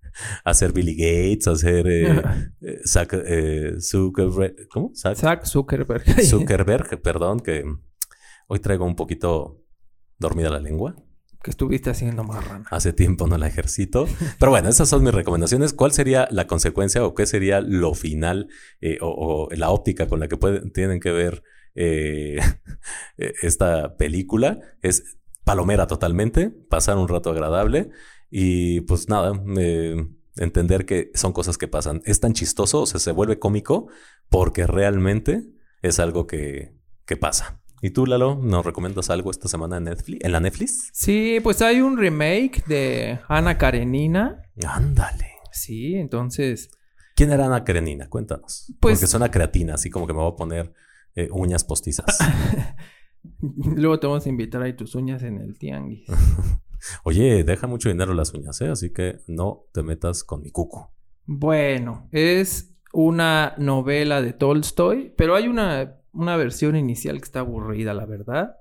a 0.45 0.55
ser 0.55 0.73
Billy 0.73 0.95
Gates, 0.95 1.47
a 1.49 1.57
ser 1.57 1.87
eh, 1.89 2.23
eh, 2.61 2.81
eh, 3.27 3.73
Zuckerberg, 3.81 4.69
¿cómo? 4.69 4.93
Zack 4.95 5.47
Zuckerberg. 5.47 6.05
Zuckerberg, 6.25 7.01
perdón, 7.03 7.41
que 7.41 7.65
hoy 8.49 8.59
traigo 8.59 8.85
un 8.85 8.97
poquito 8.97 9.65
dormida 10.19 10.51
la 10.51 10.61
lengua. 10.61 10.95
que 11.43 11.51
estuviste 11.51 11.91
haciendo 11.91 12.23
marrana. 12.23 12.67
Hace 12.71 12.93
tiempo 12.93 13.27
no 13.27 13.39
la 13.39 13.47
ejercito. 13.47 14.07
Pero 14.39 14.51
bueno, 14.51 14.69
esas 14.69 14.89
son 14.89 15.03
mis 15.03 15.15
recomendaciones. 15.15 15.73
¿Cuál 15.73 15.93
sería 15.93 16.29
la 16.31 16.47
consecuencia 16.47 17.05
o 17.05 17.15
qué 17.15 17.27
sería 17.27 17.61
lo 17.61 17.95
final 17.95 18.49
eh, 18.81 18.99
o, 19.01 19.49
o 19.49 19.55
la 19.55 19.71
óptica 19.71 20.07
con 20.07 20.21
la 20.21 20.29
que 20.29 20.37
pueden, 20.37 20.73
tienen 20.73 21.01
que 21.01 21.11
ver 21.11 21.43
eh, 21.75 22.39
esta 23.17 23.97
película? 23.97 24.61
Es 24.83 25.17
palomera 25.45 25.87
totalmente, 25.87 26.51
pasar 26.51 26.99
un 26.99 27.09
rato 27.09 27.31
agradable 27.31 27.91
y 28.31 28.81
pues 28.83 29.09
nada, 29.09 29.33
eh, 29.59 30.07
entender 30.37 30.87
que 30.87 31.11
son 31.15 31.33
cosas 31.33 31.59
que 31.59 31.69
pasan. 31.69 32.03
Es 32.05 32.21
tan 32.21 32.33
chistoso, 32.33 32.83
o 32.83 32.87
sea, 32.87 33.01
se 33.01 33.13
vuelve 33.13 33.39
cómico 33.39 33.89
porque 34.29 34.67
realmente 34.67 35.43
es 35.83 35.99
algo 35.99 36.27
que, 36.27 36.75
que 37.07 37.17
pasa. 37.17 37.61
¿Y 37.83 37.91
tú, 37.91 38.05
Lalo, 38.07 38.37
nos 38.37 38.65
recomiendas 38.65 39.09
algo 39.11 39.31
esta 39.31 39.49
semana 39.49 39.79
en 39.79 39.85
Netflix? 39.85 40.23
¿En 40.25 40.33
la 40.33 40.41
Netflix? 40.41 40.91
Sí, 40.93 41.39
pues 41.43 41.63
hay 41.63 41.81
un 41.81 41.97
remake 41.97 42.63
de 42.67 43.19
Ana 43.29 43.57
Karenina. 43.57 44.43
Ándale. 44.67 45.27
Sí, 45.51 45.95
entonces. 45.97 46.71
¿Quién 47.17 47.33
era 47.33 47.47
Ana 47.47 47.65
Karenina? 47.65 48.09
Cuéntanos. 48.09 48.67
Pues- 48.81 48.99
Porque 48.99 49.07
suena 49.07 49.31
creatina, 49.31 49.75
así 49.75 49.89
como 49.91 50.07
que 50.07 50.13
me 50.13 50.21
voy 50.21 50.33
a 50.33 50.37
poner 50.37 50.73
eh, 51.15 51.29
uñas 51.33 51.65
postizas. 51.65 52.19
Luego 53.41 53.99
te 53.99 54.07
vamos 54.07 54.27
a 54.27 54.29
invitar 54.29 54.63
ahí 54.63 54.75
tus 54.75 54.95
uñas 54.95 55.23
en 55.23 55.39
el 55.39 55.59
tianguis. 55.59 56.07
Oye, 57.05 57.45
deja 57.45 57.67
mucho 57.67 57.89
dinero 57.89 58.15
las 58.15 58.33
uñas, 58.35 58.61
¿eh? 58.61 58.69
Así 58.69 58.93
que 58.93 59.19
no 59.27 59.67
te 59.73 59.83
metas 59.83 60.25
con 60.25 60.43
mi 60.43 60.51
cuco. 60.51 60.93
Bueno, 61.27 62.09
es 62.13 62.75
una 62.93 63.55
novela 63.59 64.21
de 64.23 64.33
Tolstoy, 64.33 65.13
pero 65.17 65.37
hay 65.37 65.49
una, 65.49 66.01
una 66.13 66.37
versión 66.37 66.77
inicial 66.77 67.19
que 67.19 67.25
está 67.25 67.41
aburrida, 67.41 67.95
la 67.95 68.07
verdad. 68.07 68.57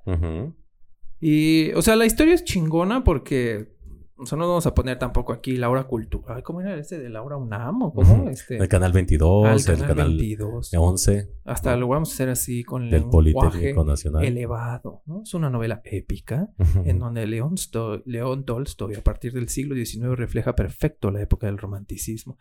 Y, 1.20 1.72
o 1.74 1.82
sea, 1.82 1.96
la 1.96 2.06
historia 2.06 2.34
es 2.34 2.44
chingona 2.44 3.04
porque, 3.04 3.76
o 4.20 4.26
sea, 4.26 4.38
no 4.38 4.48
vamos 4.48 4.66
a 4.66 4.74
poner 4.76 5.00
tampoco 5.00 5.32
aquí 5.34 5.56
Laura 5.58 5.86
Cultura. 5.86 6.36
Ay, 6.36 6.42
¿Cómo 6.44 6.62
era 6.62 6.76
ese 6.78 7.00
de 7.00 7.10
Laura 7.10 7.38
Unam 7.38 7.82
o 7.84 7.94
cómo? 7.94 8.30
Este, 8.30 8.58
El 8.58 8.68
canal 8.68 8.92
22, 8.92 9.46
al 9.48 9.58
el 9.58 9.66
canal 9.66 9.88
canal 9.88 10.08
22. 10.10 10.74
11 10.78 11.30
Hasta 11.46 11.76
lo 11.78 11.88
vamos 11.88 12.10
a 12.10 12.14
hacer 12.14 12.30
así 12.30 12.64
con 12.64 12.90
lenguaje 12.90 13.10
Politécnico 13.12 13.84
Nacional. 13.86 14.26
elevado, 14.26 15.02
¿no? 15.06 15.22
Es 15.24 15.34
una 15.34 15.50
novela 15.50 15.82
épica 15.86 16.50
en 16.86 17.00
donde 17.00 17.26
León, 17.28 17.58
Sto- 17.58 18.02
León 18.06 18.44
Tolstoy 18.46 18.96
a 18.96 19.04
partir 19.04 19.34
del 19.34 19.50
siglo 19.50 19.74
XIX 19.76 20.16
refleja 20.18 20.56
perfecto 20.56 21.12
la 21.12 21.22
época 21.22 21.48
del 21.48 21.58
romanticismo. 21.58 22.38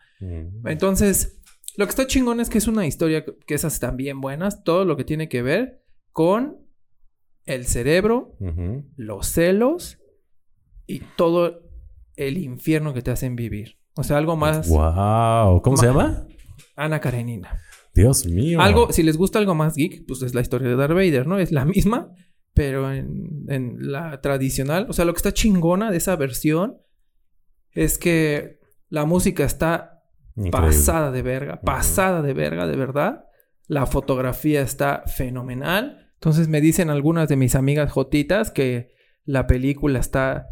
Entonces, 0.65 1.39
lo 1.77 1.85
que 1.85 1.89
está 1.91 2.07
chingón 2.07 2.39
es 2.39 2.49
que 2.49 2.57
es 2.57 2.67
una 2.67 2.85
historia 2.87 3.23
que 3.23 3.53
esas 3.53 3.73
están 3.75 3.95
bien 3.95 4.19
buenas, 4.21 4.63
todo 4.63 4.85
lo 4.85 4.97
que 4.97 5.03
tiene 5.03 5.29
que 5.29 5.41
ver 5.41 5.81
con 6.11 6.57
el 7.45 7.65
cerebro, 7.65 8.35
los 8.97 9.27
celos 9.27 9.97
y 10.85 10.99
todo 11.15 11.68
el 12.27 12.37
infierno 12.37 12.93
que 12.93 13.01
te 13.01 13.11
hacen 13.11 13.35
vivir. 13.35 13.77
O 13.95 14.03
sea, 14.03 14.17
algo 14.17 14.35
más 14.35 14.69
Wow. 14.69 15.61
¿Cómo 15.61 15.77
se 15.77 15.87
Ma- 15.87 15.91
llama? 15.91 16.27
Ana 16.75 16.99
Karenina. 16.99 17.59
Dios 17.93 18.25
mío. 18.25 18.61
Algo, 18.61 18.91
si 18.93 19.03
les 19.03 19.17
gusta 19.17 19.39
algo 19.39 19.55
más 19.55 19.75
geek, 19.75 20.05
pues 20.07 20.21
es 20.21 20.33
la 20.33 20.41
historia 20.41 20.69
de 20.69 20.75
Darth 20.75 20.93
Vader, 20.93 21.27
¿no? 21.27 21.37
Es 21.39 21.51
la 21.51 21.65
misma, 21.65 22.11
pero 22.53 22.91
en, 22.91 23.45
en 23.49 23.91
la 23.91 24.21
tradicional. 24.21 24.85
O 24.89 24.93
sea, 24.93 25.05
lo 25.05 25.13
que 25.13 25.17
está 25.17 25.33
chingona 25.33 25.91
de 25.91 25.97
esa 25.97 26.15
versión 26.15 26.77
es 27.71 27.97
que 27.97 28.59
la 28.89 29.05
música 29.05 29.43
está 29.43 30.01
Increíble. 30.35 30.51
pasada 30.67 31.11
de 31.11 31.21
verga, 31.21 31.61
pasada 31.61 32.21
de 32.21 32.33
verga, 32.33 32.67
de 32.67 32.75
verdad. 32.75 33.25
La 33.67 33.85
fotografía 33.85 34.61
está 34.61 35.03
fenomenal. 35.05 36.11
Entonces 36.15 36.47
me 36.47 36.59
dicen 36.61 36.89
algunas 36.89 37.29
de 37.29 37.35
mis 37.35 37.55
amigas 37.55 37.91
jotitas 37.91 38.51
que 38.51 38.91
la 39.25 39.45
película 39.47 39.99
está 39.99 40.47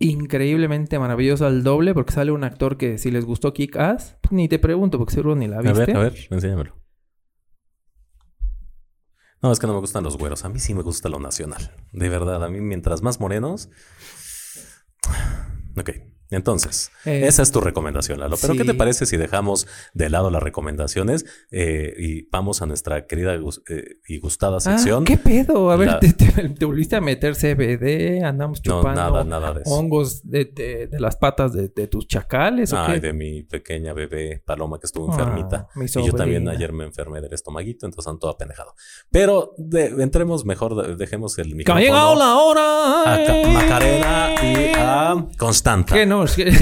increíblemente 0.00 0.98
maravillosa 0.98 1.46
al 1.46 1.62
doble 1.62 1.94
porque 1.94 2.12
sale 2.12 2.32
un 2.32 2.42
actor 2.42 2.76
que 2.76 2.98
si 2.98 3.10
les 3.10 3.24
gustó 3.24 3.52
Kick 3.52 3.76
Ass, 3.76 4.16
pues 4.22 4.32
ni 4.32 4.48
te 4.48 4.58
pregunto 4.58 4.98
porque 4.98 5.14
seguro 5.14 5.36
ni 5.36 5.46
la 5.46 5.58
A 5.58 5.62
viste. 5.62 5.78
ver, 5.86 5.96
a 5.96 6.00
ver, 6.00 6.14
enséñamelo. 6.30 6.74
No, 9.42 9.52
es 9.52 9.58
que 9.58 9.66
no 9.66 9.72
me 9.74 9.80
gustan 9.80 10.04
los 10.04 10.18
güeros. 10.18 10.44
A 10.44 10.48
mí 10.48 10.58
sí 10.58 10.74
me 10.74 10.82
gusta 10.82 11.08
lo 11.08 11.18
nacional. 11.18 11.74
De 11.92 12.08
verdad, 12.08 12.44
a 12.44 12.48
mí 12.48 12.60
mientras 12.60 13.00
más 13.02 13.20
morenos. 13.20 13.70
Ok, 15.78 15.90
entonces, 16.36 16.90
Eh, 17.04 17.26
esa 17.26 17.42
es 17.42 17.50
tu 17.50 17.60
recomendación, 17.60 18.20
Lalo. 18.20 18.36
Pero 18.40 18.54
¿qué 18.54 18.64
te 18.64 18.74
parece 18.74 19.06
si 19.06 19.16
dejamos 19.16 19.66
de 19.94 20.10
lado 20.10 20.30
las 20.30 20.42
recomendaciones 20.42 21.24
eh, 21.50 21.94
y 21.98 22.28
vamos 22.30 22.60
a 22.62 22.66
nuestra 22.66 23.06
querida 23.06 23.34
eh, 23.34 23.84
y 24.06 24.18
gustada 24.18 24.58
Ah, 24.58 24.60
sección? 24.60 25.04
¿Qué 25.04 25.16
pedo? 25.16 25.70
A 25.70 25.76
ver, 25.76 25.88
La- 25.88 26.00
te, 26.00 26.12
te- 26.12 26.48
te 26.50 26.64
volviste 26.64 26.96
a 26.96 27.00
meter 27.00 27.34
CBD, 27.34 28.22
andamos 28.22 28.60
no, 28.66 28.78
chupando 28.80 29.00
nada, 29.00 29.24
nada 29.24 29.54
de 29.54 29.62
eso. 29.62 29.70
hongos 29.70 30.22
de, 30.28 30.44
de- 30.44 30.86
de 30.88 31.00
las 31.00 31.16
patas 31.16 31.52
de, 31.52 31.68
de 31.68 31.86
tus 31.86 32.06
chacales. 32.06 32.72
¿o 32.72 32.78
Ay, 32.78 32.94
qué? 33.00 33.08
de 33.08 33.12
mi 33.12 33.42
pequeña 33.42 33.92
bebé 33.92 34.42
Paloma 34.44 34.78
que 34.78 34.86
estuvo 34.86 35.10
Ah, 35.10 35.16
enfermita. 35.18 35.68
mi 35.74 35.86
y 35.86 35.88
yo 36.06 36.12
también 36.12 36.48
ayer 36.48 36.72
me 36.72 36.84
enfermé 36.84 37.20
del 37.20 37.32
estomaguito, 37.32 37.86
entonces 37.86 38.06
ando 38.08 38.18
todo 38.20 38.30
apendejado. 38.32 38.74
Pero 39.10 39.54
de- 39.58 39.86
entremos 40.02 40.44
mejor, 40.44 40.74
de- 40.86 40.96
dejemos 40.96 41.38
el 41.38 41.46
Que 41.46 41.52
ha 41.52 41.56
micrófono 41.56 41.80
llegado 41.80 42.14
la 42.16 42.34
hora. 42.36 43.14
a 43.14 43.24
Ca- 43.26 43.48
Macarena 43.48 44.34
y 44.42 44.72
a 44.76 45.26
Constanta. 45.38 45.94
Que 45.94 46.06
no, 46.06 46.19
que, 46.26 46.52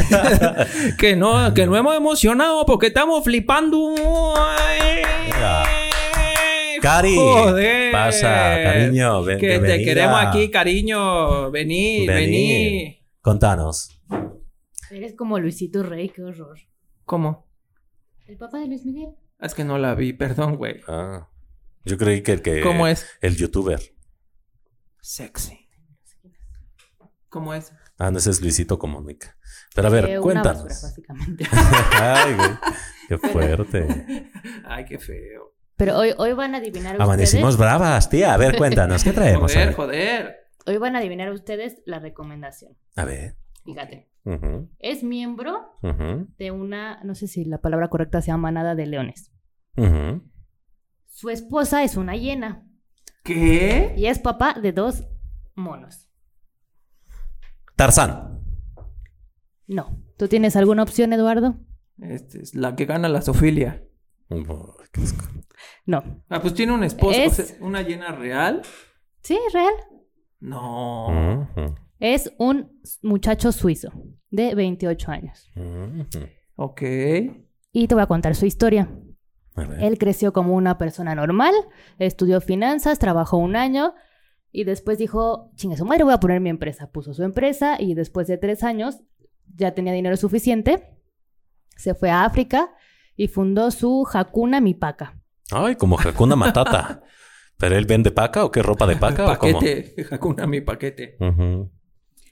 que 0.99 1.17
no, 1.17 1.53
que 1.55 1.67
no 1.67 1.77
hemos 1.77 1.97
emocionado 1.97 2.65
porque 2.67 2.89
estamos 2.89 3.25
flipando. 3.25 3.95
Cari. 6.81 7.17
Joder. 7.17 7.93
Pasa, 7.93 8.29
cariño. 8.63 9.23
Ven, 9.25 9.39
Que 9.39 9.59
te 9.59 9.83
queremos 9.83 10.21
aquí, 10.21 10.51
cariño. 10.51 11.51
Vení, 11.51 12.07
Vení. 12.07 12.27
vení. 12.27 13.07
Contanos. 13.21 14.01
Eres 14.91 15.15
como 15.15 15.39
Luisito 15.39 15.83
Rey, 15.83 16.09
qué 16.09 16.23
horror. 16.23 16.59
¿Cómo? 17.05 17.47
El 18.27 18.37
papá 18.37 18.59
de 18.59 18.67
Luis 18.69 18.85
Miguel. 18.85 19.11
Es 19.41 19.55
que 19.55 19.65
no 19.65 19.79
la 19.79 19.95
vi, 19.95 20.13
perdón, 20.13 20.57
güey. 20.57 20.81
Ah. 20.89 21.29
Yo 21.85 21.97
creí 21.99 22.23
que 22.23 22.33
el 22.33 22.43
que. 22.43 22.61
¿Cómo 22.61 22.87
es? 22.87 23.07
El 23.21 23.37
youtuber. 23.37 23.81
Sexy. 25.01 25.69
¿Cómo 27.29 27.55
es? 27.55 27.73
Ah, 27.99 28.11
no, 28.11 28.19
ese 28.19 28.31
es 28.31 28.41
Luisito 28.41 28.79
Comunica. 28.79 29.37
Pero 29.75 29.89
a 29.89 29.91
ver, 29.91 30.05
Eh, 30.07 30.19
una 30.19 30.23
cuéntanos. 30.23 30.65
basura, 30.65 30.89
básicamente. 30.89 31.45
Ay. 32.01 32.37
Qué 33.09 33.19
fuerte. 33.19 34.31
Ay, 34.65 34.85
qué 34.85 34.99
feo. 34.99 35.55
Pero 35.77 35.97
hoy, 35.97 36.13
hoy 36.19 36.33
van 36.33 36.55
a 36.55 36.59
adivinar 36.59 36.93
ustedes. 36.95 37.01
Amanecimos 37.05 37.57
bravas, 37.57 38.09
tía. 38.11 38.35
A 38.35 38.37
ver, 38.37 38.57
cuéntanos, 38.57 39.05
¿qué 39.05 39.13
traemos? 39.13 39.51
A 39.53 39.55
Joder, 39.55 39.67
ver. 39.69 39.75
joder. 39.77 40.37
Hoy 40.67 40.77
van 40.79 40.97
a 40.97 40.99
adivinar 40.99 41.31
ustedes 41.33 41.81
la 41.87 41.99
recomendación. 42.01 42.77
A 42.97 43.05
ver. 43.05 43.37
Fíjate. 43.65 44.11
Es 44.79 45.03
miembro 45.05 45.79
de 46.39 46.51
una, 46.51 47.03
no 47.05 47.15
sé 47.15 47.29
si 47.29 47.45
la 47.47 47.59
palabra 47.63 47.89
correcta 47.89 48.21
sea 48.21 48.37
manada 48.37 48.75
de 48.75 48.87
leones. 48.87 49.33
Su 51.07 51.31
esposa 51.31 51.83
es 51.83 51.97
una 51.97 52.15
hiena 52.17 52.67
¿Qué? 53.25 53.95
y 53.97 54.07
es 54.07 54.19
papá 54.19 54.55
de 54.61 54.73
dos 54.73 55.05
monos. 55.55 56.09
Tarzán. 57.77 58.38
No. 59.69 60.03
¿Tú 60.17 60.27
tienes 60.27 60.57
alguna 60.57 60.83
opción, 60.83 61.13
Eduardo? 61.13 61.55
Este 62.01 62.43
es 62.43 62.55
la 62.57 62.75
que 62.75 62.85
gana 62.87 63.09
la 63.09 63.23
Sofilia. 63.23 63.85
No. 65.87 66.03
Ah, 66.29 66.41
pues 66.41 66.55
tiene 66.55 66.73
un 66.73 66.85
esposo. 66.85 67.19
Es- 67.19 67.39
o 67.39 67.43
sea, 67.43 67.57
¿Una 67.61 67.83
llena 67.83 68.13
real? 68.13 68.63
Sí, 69.23 69.39
real. 69.53 69.73
No. 70.41 71.49
Es 71.99 72.33
un 72.39 72.81
muchacho 73.03 73.53
suizo 73.53 73.91
de 74.31 74.55
28 74.55 75.11
años. 75.11 75.51
ujú. 75.57 76.07
Ok. 76.57 76.83
Y 77.73 77.87
te 77.89 77.95
voy 77.95 78.03
a 78.03 78.07
contar 78.07 78.35
su 78.35 78.47
historia. 78.47 78.89
A 79.55 79.65
ver. 79.65 79.83
Él 79.83 79.99
creció 79.99 80.33
como 80.33 80.55
una 80.55 80.79
persona 80.79 81.15
normal, 81.15 81.53
estudió 81.99 82.41
finanzas, 82.41 82.99
trabajó 82.99 83.37
un 83.39 83.57
año 83.57 83.95
y 84.53 84.65
después 84.65 84.99
dijo, 84.99 85.51
chingue 85.57 85.77
su 85.77 85.85
madre, 85.85 86.05
voy 86.05 86.15
a 86.15 86.21
poner 86.21 86.41
mi 86.41 86.51
empresa. 86.51 86.91
Puso 86.91 87.13
su 87.15 87.23
empresa 87.25 87.77
y 87.81 87.95
después 87.95 88.27
de 88.29 88.39
tres 88.39 88.63
años 88.63 89.01
ya 89.57 89.73
tenía 89.75 89.93
dinero 89.93 90.17
suficiente. 90.17 90.97
Se 91.77 91.95
fue 91.95 92.11
a 92.11 92.25
África 92.25 92.71
y 93.17 93.29
fundó 93.29 93.71
su 93.71 94.07
Hakuna 94.13 94.61
Mi 94.61 94.75
Paca. 94.75 95.21
Ay, 95.51 95.77
como 95.77 95.99
Hakuna 95.99 96.37
Matata. 96.37 97.03
¿Pero 97.59 97.77
él 97.77 97.87
vende 97.87 98.13
paca 98.13 98.45
o 98.45 98.53
qué 98.53 98.63
ropa 98.63 98.87
de 98.87 98.97
paca 98.97 99.33
o 99.33 99.39
cómo? 99.39 99.59
paquete. 99.59 99.95
Hakuna 100.11 100.47
mi 100.47 100.61
paquete. 100.61 101.17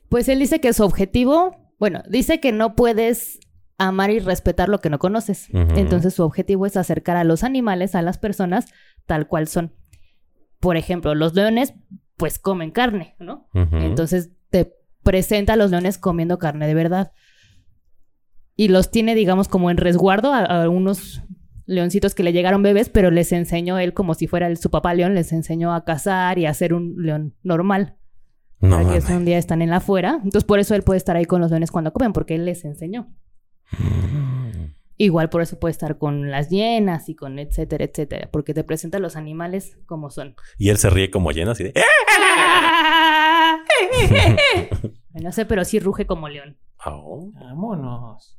Pues 0.09 0.29
él 0.29 0.39
dice 0.39 0.61
que 0.61 0.73
su 0.73 0.85
objetivo, 0.85 1.73
bueno, 1.79 2.03
dice 2.09 2.39
que 2.39 2.53
no 2.53 2.77
puedes 2.77 3.41
amar 3.77 4.11
y 4.11 4.21
respetar 4.21 4.69
lo 4.69 4.81
que 4.81 4.89
no 4.89 5.01
conoces. 5.01 5.49
Entonces 5.53 6.15
su 6.15 6.23
objetivo 6.23 6.65
es 6.65 6.77
acercar 6.77 7.17
a 7.17 7.25
los 7.25 7.43
animales 7.43 7.97
a 7.97 8.03
las 8.03 8.19
personas 8.19 8.67
tal 9.07 9.27
cual 9.27 9.49
son. 9.49 9.75
Por 10.61 10.77
ejemplo, 10.77 11.15
los 11.15 11.35
leones 11.35 11.75
pues 12.17 12.39
comen 12.39 12.71
carne, 12.71 13.17
¿no? 13.19 13.49
Entonces 13.53 14.31
presenta 15.07 15.53
a 15.53 15.57
los 15.57 15.71
leones 15.71 15.99
comiendo 15.99 16.39
carne 16.39 16.67
de 16.67 16.75
verdad. 16.75 17.13
Y 18.57 18.69
los 18.69 18.91
tiene, 18.91 19.15
digamos, 19.15 19.47
como 19.47 19.71
en 19.71 19.77
resguardo 19.77 20.33
a, 20.33 20.41
a 20.45 20.69
unos 20.69 21.23
leoncitos 21.67 22.17
que 22.17 22.25
le 22.25 22.33
llegaron 22.33 22.63
bebés, 22.63 22.89
pero 22.89 23.13
les 23.13 23.31
enseñó 23.31 23.79
él 23.79 23.95
como 23.95 24.15
si 24.15 24.27
fuera 24.27 24.49
el, 24.49 24.57
su 24.57 24.69
papá 24.71 24.95
león, 24.95 25.15
les 25.15 25.33
enseñó 25.33 25.73
a 25.73 25.85
cazar 25.85 26.41
y 26.41 26.47
a 26.47 26.55
ser 26.55 26.75
un 26.75 26.97
león 26.99 27.37
normal. 27.45 27.97
No 28.59 28.83
para 28.83 28.99
que 28.99 29.13
un 29.13 29.25
día 29.25 29.39
están 29.39 29.63
en 29.63 29.71
la 29.71 29.77
afuera. 29.77 30.15
Entonces 30.25 30.45
por 30.45 30.59
eso 30.59 30.75
él 30.75 30.83
puede 30.83 30.99
estar 30.99 31.15
ahí 31.15 31.27
con 31.27 31.41
los 31.41 31.51
leones 31.51 31.71
cuando 31.71 31.93
comen, 31.93 32.13
porque 32.13 32.35
él 32.35 32.45
les 32.45 32.65
enseñó. 32.65 33.15
Mm. 33.79 34.73
Igual 34.99 35.29
por 35.29 35.43
eso 35.43 35.61
puede 35.61 35.73
estar 35.73 35.99
con 35.99 36.31
las 36.33 36.49
hienas 36.49 37.09
y 37.09 37.15
con 37.15 37.39
etcétera, 37.39 37.85
etcétera, 37.85 38.29
porque 38.33 38.55
te 38.55 38.65
presenta 38.65 38.97
a 38.97 39.01
los 39.01 39.15
animales 39.15 39.79
como 39.87 40.11
son. 40.11 40.35
Y 40.59 40.71
él 40.71 40.79
se 40.79 40.91
ríe 40.91 41.11
como 41.11 41.31
llena 41.33 41.53
así 41.53 41.65
de... 41.65 41.75
No 45.15 45.33
sé, 45.33 45.47
pero 45.47 45.65
sí 45.65 45.79
ruge 45.79 46.07
como 46.07 46.29
león. 46.29 46.59
Oh. 46.85 47.31
Vámonos. 47.35 48.39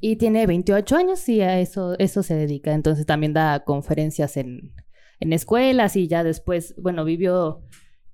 Y 0.00 0.16
tiene 0.16 0.46
28 0.46 0.96
años 0.96 1.28
y 1.28 1.40
a 1.40 1.58
eso, 1.60 1.96
eso 1.98 2.22
se 2.22 2.34
dedica. 2.34 2.72
Entonces 2.72 3.04
también 3.04 3.32
da 3.32 3.64
conferencias 3.64 4.36
en, 4.36 4.74
en 5.20 5.32
escuelas 5.32 5.96
y 5.96 6.06
ya 6.06 6.22
después, 6.22 6.74
bueno, 6.80 7.04
vivió 7.04 7.62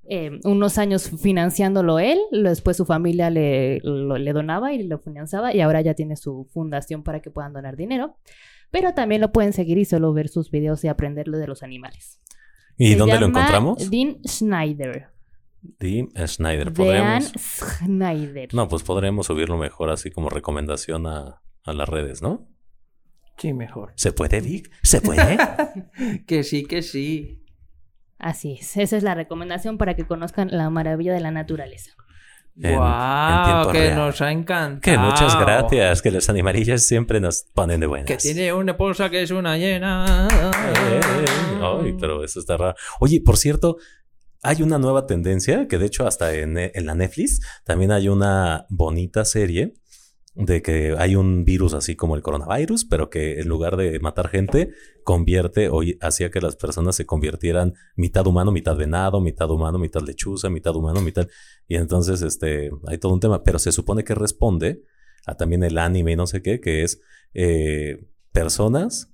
eh, 0.09 0.38
unos 0.45 0.79
años 0.79 1.11
financiándolo 1.21 1.99
él, 1.99 2.19
después 2.33 2.79
su 2.79 2.87
familia 2.87 3.29
le, 3.29 3.81
lo- 3.83 4.17
le 4.17 4.33
donaba 4.33 4.73
y 4.73 4.83
lo 4.85 4.99
financiaba 4.99 5.55
y 5.55 5.61
ahora 5.61 5.83
ya 5.83 5.93
tiene 5.95 6.17
su 6.17 6.47
fundación 6.51 7.03
para 7.03 7.21
que 7.21 7.31
puedan 7.31 7.53
donar 7.53 7.77
dinero. 7.77 8.17
Pero 8.71 8.95
también 8.95 9.21
lo 9.21 9.31
pueden 9.33 9.53
seguir 9.53 9.77
y 9.77 9.85
solo 9.85 10.12
ver 10.14 10.29
sus 10.29 10.51
videos 10.51 10.83
y 10.85 10.88
aprenderlo 10.88 11.37
de 11.37 11.47
los 11.47 11.62
animales. 11.62 12.19
¿Y 12.79 12.93
Se 12.93 12.97
dónde 12.97 13.19
lo 13.21 13.27
encontramos? 13.27 13.91
Dean 13.91 14.19
Schneider. 14.27 15.09
Dean 15.62 16.09
Schneider. 16.27 16.73
Schneider. 17.38 18.55
No, 18.55 18.68
pues 18.68 18.83
podremos 18.83 19.27
subirlo 19.27 19.57
mejor 19.57 19.90
así 19.90 20.11
como 20.11 20.29
recomendación 20.31 21.07
a, 21.07 21.42
a 21.64 21.73
las 21.73 21.88
redes, 21.88 22.23
¿no? 22.23 22.49
Sí, 23.37 23.53
mejor. 23.55 23.92
¿Se 23.97 24.12
puede, 24.12 24.40
Vic? 24.40 24.71
¿Se 24.83 25.01
puede? 25.01 25.38
Que 26.27 26.42
sí, 26.42 26.64
que 26.64 26.83
sí. 26.83 27.44
Así 28.18 28.59
es. 28.61 28.77
Esa 28.77 28.97
es 28.97 29.03
la 29.05 29.14
recomendación 29.14 29.79
para 29.79 29.94
que 29.94 30.07
conozcan 30.07 30.49
la 30.51 30.68
maravilla 30.71 31.12
de 31.12 31.21
la 31.21 31.31
naturaleza. 31.31 31.92
En- 32.61 32.73
en 32.73 32.79
Wow, 32.79 33.44
tiempo 33.44 33.71
que 33.73 33.79
real. 33.79 33.97
nos 33.97 34.21
ha 34.21 34.33
encantado. 34.33 34.81
que 34.81 34.99
muchas 34.99 35.38
gracias, 35.38 36.03
que 36.03 36.11
los 36.11 36.29
animalillos 36.29 36.83
siempre 36.83 37.21
nos 37.21 37.44
ponen 37.55 37.79
de 37.79 37.87
buenas. 37.87 38.09
Que 38.09 38.16
tiene 38.16 38.53
una 38.53 38.73
esposa 38.73 39.09
que 39.11 39.23
es 39.23 39.31
una 39.31 39.57
llena. 39.57 40.27
Eh, 40.33 41.01
Ay, 41.62 41.94
pero 42.01 42.25
eso 42.25 42.40
está 42.40 42.57
raro. 42.57 42.75
Oye, 42.99 43.21
por 43.25 43.37
cierto, 43.37 43.77
hay 44.42 44.62
una 44.62 44.79
nueva 44.79 45.07
tendencia 45.07 45.66
que 45.66 45.79
de 45.79 45.87
hecho 45.87 46.07
hasta 46.07 46.35
en, 46.35 46.55
la 46.55 46.94
Netflix 46.94 47.40
también 47.64 47.90
hay 47.90 48.09
una 48.09 48.66
bonita 48.68 49.24
serie 49.24 49.74
de 50.35 50.62
que 50.62 50.94
hay 50.96 51.16
un 51.16 51.44
virus 51.44 51.74
así 51.74 51.96
como 51.96 52.14
el 52.14 52.22
coronavirus, 52.22 52.85
pero 52.85 53.11
que 53.11 53.40
en 53.40 53.48
lugar 53.48 53.77
de 53.77 53.98
matar 53.98 54.29
gente, 54.29 54.70
convierte 55.03 55.68
o 55.68 55.81
hacía 56.01 56.31
que 56.31 56.40
las 56.40 56.55
personas 56.55 56.94
se 56.94 57.07
convirtieran 57.07 57.74
mitad 57.96 58.24
humano, 58.24 58.53
mitad 58.53 58.77
venado, 58.77 59.20
mitad 59.20 59.51
humano, 59.51 59.79
mitad 59.79 60.01
lechuza, 60.03 60.48
mitad 60.48 60.77
humano, 60.77 61.01
mitad... 61.01 61.27
Y 61.66 61.74
entonces 61.74 62.22
este, 62.22 62.70
hay 62.87 62.98
todo 62.98 63.14
un 63.14 63.20
tema, 63.20 63.42
pero 63.42 63.59
se 63.59 63.72
supone 63.72 64.05
que 64.05 64.14
responde 64.14 64.85
a 65.27 65.35
también 65.35 65.64
el 65.64 65.77
anime 65.77 66.12
y 66.12 66.16
no 66.16 66.29
sé 66.29 66.40
qué, 66.40 66.61
que 66.61 66.85
es 66.85 67.01
eh, 67.35 68.07
personas 68.31 69.12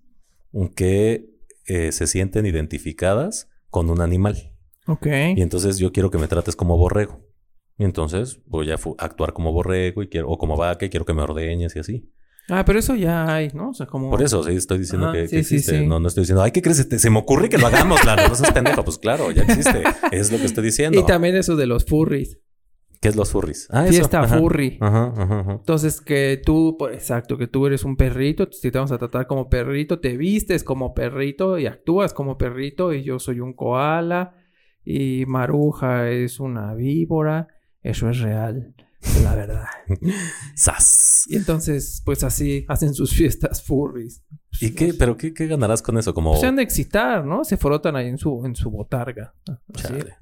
que 0.76 1.30
eh, 1.66 1.90
se 1.92 2.06
sienten 2.06 2.44
identificadas 2.44 3.48
con 3.70 3.88
un 3.88 4.02
animal. 4.02 4.53
Ok. 4.86 5.06
Y 5.36 5.42
entonces 5.42 5.78
yo 5.78 5.92
quiero 5.92 6.10
que 6.10 6.18
me 6.18 6.28
trates 6.28 6.56
como 6.56 6.76
borrego. 6.76 7.20
Y 7.78 7.84
entonces 7.84 8.40
voy 8.46 8.70
a 8.70 8.78
actuar 8.98 9.32
como 9.32 9.52
borrego 9.52 10.02
y 10.02 10.08
quiero, 10.08 10.28
o 10.28 10.38
como 10.38 10.56
vaca 10.56 10.86
y 10.86 10.90
quiero 10.90 11.04
que 11.04 11.14
me 11.14 11.22
ordeñes 11.22 11.74
y 11.74 11.78
así. 11.80 12.10
Ah, 12.48 12.64
pero 12.64 12.78
eso 12.78 12.94
ya 12.94 13.34
hay, 13.34 13.48
¿no? 13.54 13.70
O 13.70 13.74
sea, 13.74 13.86
como. 13.86 14.10
Por 14.10 14.22
eso 14.22 14.42
sí 14.44 14.52
estoy 14.54 14.78
diciendo 14.78 15.06
Ajá, 15.06 15.14
que, 15.14 15.28
sí, 15.28 15.36
existe. 15.38 15.78
sí. 15.78 15.86
No, 15.86 15.98
no 15.98 16.08
estoy 16.08 16.22
diciendo, 16.22 16.42
ay, 16.42 16.50
¿qué 16.50 16.60
crees? 16.60 16.86
Se, 16.90 17.10
me 17.10 17.18
ocurre 17.18 17.48
que 17.48 17.56
lo 17.56 17.66
hagamos, 17.66 18.00
claro. 18.00 18.28
No 18.28 18.34
seas 18.34 18.52
pendejo. 18.52 18.84
Pues 18.84 18.98
claro, 18.98 19.30
ya 19.30 19.42
existe. 19.42 19.82
Es 20.12 20.30
lo 20.30 20.38
que 20.38 20.44
estoy 20.44 20.64
diciendo. 20.64 21.00
Y 21.00 21.06
también 21.06 21.36
eso 21.36 21.56
de 21.56 21.66
los 21.66 21.86
furries. 21.86 22.38
¿Qué 23.00 23.08
es 23.08 23.16
los 23.16 23.30
furries? 23.30 23.68
Ah, 23.70 23.84
eso. 23.84 23.94
Fiesta 23.94 24.20
Ajá. 24.20 24.38
furry. 24.38 24.78
Ajá, 24.80 25.12
ajá, 25.16 25.40
ajá. 25.40 25.52
Entonces, 25.52 26.00
que 26.00 26.40
tú, 26.42 26.76
exacto, 26.92 27.36
que 27.36 27.46
tú 27.46 27.66
eres 27.66 27.84
un 27.84 27.96
perrito, 27.96 28.48
si 28.50 28.70
te 28.70 28.78
vamos 28.78 28.92
a 28.92 28.98
tratar 28.98 29.26
como 29.26 29.48
perrito, 29.48 29.98
te 30.00 30.16
vistes 30.16 30.64
como 30.64 30.94
perrito 30.94 31.58
y 31.58 31.66
actúas 31.66 32.14
como 32.14 32.38
perrito, 32.38 32.92
y 32.92 33.02
yo 33.02 33.18
soy 33.18 33.40
un 33.40 33.52
koala, 33.54 34.34
y 34.84 35.24
Maruja 35.26 36.08
es 36.10 36.40
una 36.40 36.74
víbora, 36.74 37.48
eso 37.82 38.08
es 38.10 38.18
real, 38.20 38.74
la 39.22 39.34
verdad. 39.34 39.64
¡Sas! 40.54 41.24
Y 41.28 41.36
entonces, 41.36 42.02
pues 42.04 42.22
así 42.24 42.64
hacen 42.68 42.94
sus 42.94 43.12
fiestas 43.14 43.62
furries. 43.62 44.22
¿Y 44.60 44.70
qué? 44.74 44.94
¿Pero 44.94 45.16
qué, 45.16 45.34
qué 45.34 45.46
ganarás 45.46 45.82
con 45.82 45.98
eso? 45.98 46.14
Como... 46.14 46.36
Se 46.36 46.46
han 46.46 46.56
de 46.56 46.62
excitar, 46.62 47.24
¿no? 47.24 47.44
Se 47.44 47.56
frotan 47.56 47.96
ahí 47.96 48.06
en 48.08 48.18
su, 48.18 48.44
en 48.44 48.54
su 48.54 48.70
botarga. 48.70 49.34
Así. 49.74 49.82
Chale. 49.88 50.16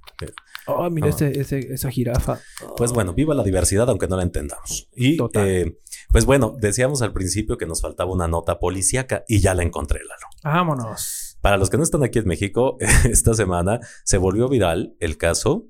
Oh, 0.66 0.88
mira 0.90 1.08
Ah. 1.08 1.10
ese- 1.10 1.38
ese- 1.40 1.72
esa 1.74 1.90
jirafa. 1.90 2.38
Pues 2.76 2.92
bueno, 2.92 3.12
viva 3.14 3.34
la 3.34 3.42
diversidad, 3.42 3.88
aunque 3.90 4.06
no 4.08 4.16
la 4.16 4.22
entendamos. 4.22 4.88
Y 4.94 5.16
Total. 5.16 5.46
eh, 5.48 5.78
pues 6.10 6.24
bueno, 6.24 6.54
decíamos 6.58 7.02
al 7.02 7.12
principio 7.12 7.58
que 7.58 7.66
nos 7.66 7.82
faltaba 7.82 8.10
una 8.12 8.28
nota 8.28 8.58
policíaca 8.58 9.24
y 9.28 9.40
ya 9.40 9.54
la 9.54 9.64
encontré, 9.64 9.98
Lalo. 10.00 10.26
Vámonos. 10.44 11.21
Para 11.42 11.58
los 11.58 11.68
que 11.68 11.76
no 11.76 11.82
están 11.82 12.02
aquí 12.02 12.18
en 12.18 12.26
México, 12.26 12.78
esta 13.04 13.34
semana 13.34 13.80
se 14.04 14.16
volvió 14.16 14.48
viral 14.48 14.96
el 15.00 15.18
caso 15.18 15.66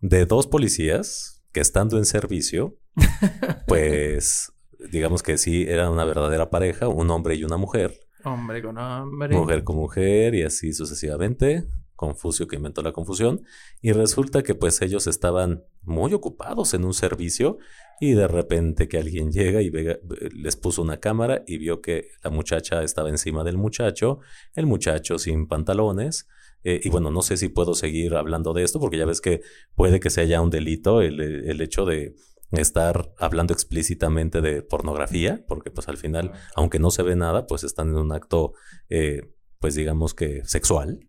de 0.00 0.26
dos 0.26 0.46
policías 0.46 1.42
que 1.52 1.60
estando 1.60 1.98
en 1.98 2.04
servicio, 2.04 2.76
pues 3.66 4.52
digamos 4.92 5.24
que 5.24 5.38
sí 5.38 5.64
eran 5.66 5.90
una 5.90 6.04
verdadera 6.04 6.50
pareja, 6.50 6.86
un 6.86 7.10
hombre 7.10 7.34
y 7.34 7.42
una 7.44 7.56
mujer, 7.56 7.98
Hombre 8.26 8.60
con 8.60 8.76
hombre. 8.76 9.36
Mujer 9.36 9.62
con 9.62 9.76
mujer 9.76 10.34
y 10.34 10.42
así 10.42 10.72
sucesivamente. 10.72 11.64
Confucio 11.96 12.46
que 12.46 12.56
inventó 12.56 12.82
la 12.82 12.92
confusión. 12.92 13.42
Y 13.80 13.92
resulta 13.92 14.42
que 14.42 14.54
pues 14.54 14.80
ellos 14.82 15.06
estaban 15.06 15.64
muy 15.82 16.12
ocupados 16.12 16.74
en 16.74 16.84
un 16.84 16.94
servicio 16.94 17.58
y 18.00 18.12
de 18.12 18.28
repente 18.28 18.88
que 18.88 18.98
alguien 18.98 19.32
llega 19.32 19.62
y 19.62 19.70
les 19.70 20.56
puso 20.56 20.82
una 20.82 20.98
cámara 20.98 21.42
y 21.46 21.58
vio 21.58 21.80
que 21.80 22.08
la 22.22 22.30
muchacha 22.30 22.82
estaba 22.82 23.08
encima 23.08 23.42
del 23.42 23.56
muchacho, 23.56 24.20
el 24.54 24.66
muchacho 24.66 25.18
sin 25.18 25.48
pantalones. 25.48 26.28
Eh, 26.62 26.80
y 26.82 26.88
bueno, 26.88 27.10
no 27.10 27.22
sé 27.22 27.36
si 27.36 27.48
puedo 27.48 27.74
seguir 27.74 28.14
hablando 28.14 28.52
de 28.52 28.64
esto 28.64 28.80
porque 28.80 28.98
ya 28.98 29.06
ves 29.06 29.20
que 29.20 29.40
puede 29.74 30.00
que 30.00 30.10
sea 30.10 30.24
ya 30.24 30.40
un 30.40 30.50
delito 30.50 31.00
el, 31.00 31.20
el 31.20 31.60
hecho 31.60 31.84
de 31.84 32.14
estar 32.52 33.12
hablando 33.18 33.52
explícitamente 33.52 34.40
de 34.40 34.62
pornografía, 34.62 35.44
porque 35.48 35.70
pues 35.70 35.88
al 35.88 35.96
final, 35.96 36.32
aunque 36.54 36.78
no 36.78 36.90
se 36.90 37.02
ve 37.02 37.16
nada, 37.16 37.46
pues 37.46 37.64
están 37.64 37.88
en 37.88 37.96
un 37.96 38.12
acto, 38.12 38.54
eh, 38.88 39.22
pues 39.58 39.74
digamos 39.74 40.14
que 40.14 40.42
sexual. 40.44 41.00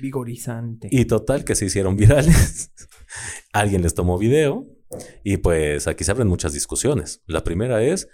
Vigorizante. 0.00 0.88
Y 0.90 1.04
total, 1.06 1.44
que 1.44 1.54
se 1.54 1.66
hicieron 1.66 1.96
virales. 1.96 2.72
Alguien 3.52 3.82
les 3.82 3.94
tomó 3.94 4.18
video 4.18 4.66
y 5.22 5.38
pues 5.38 5.86
aquí 5.88 6.04
se 6.04 6.10
abren 6.10 6.28
muchas 6.28 6.52
discusiones. 6.52 7.22
La 7.26 7.44
primera 7.44 7.82
es 7.82 8.08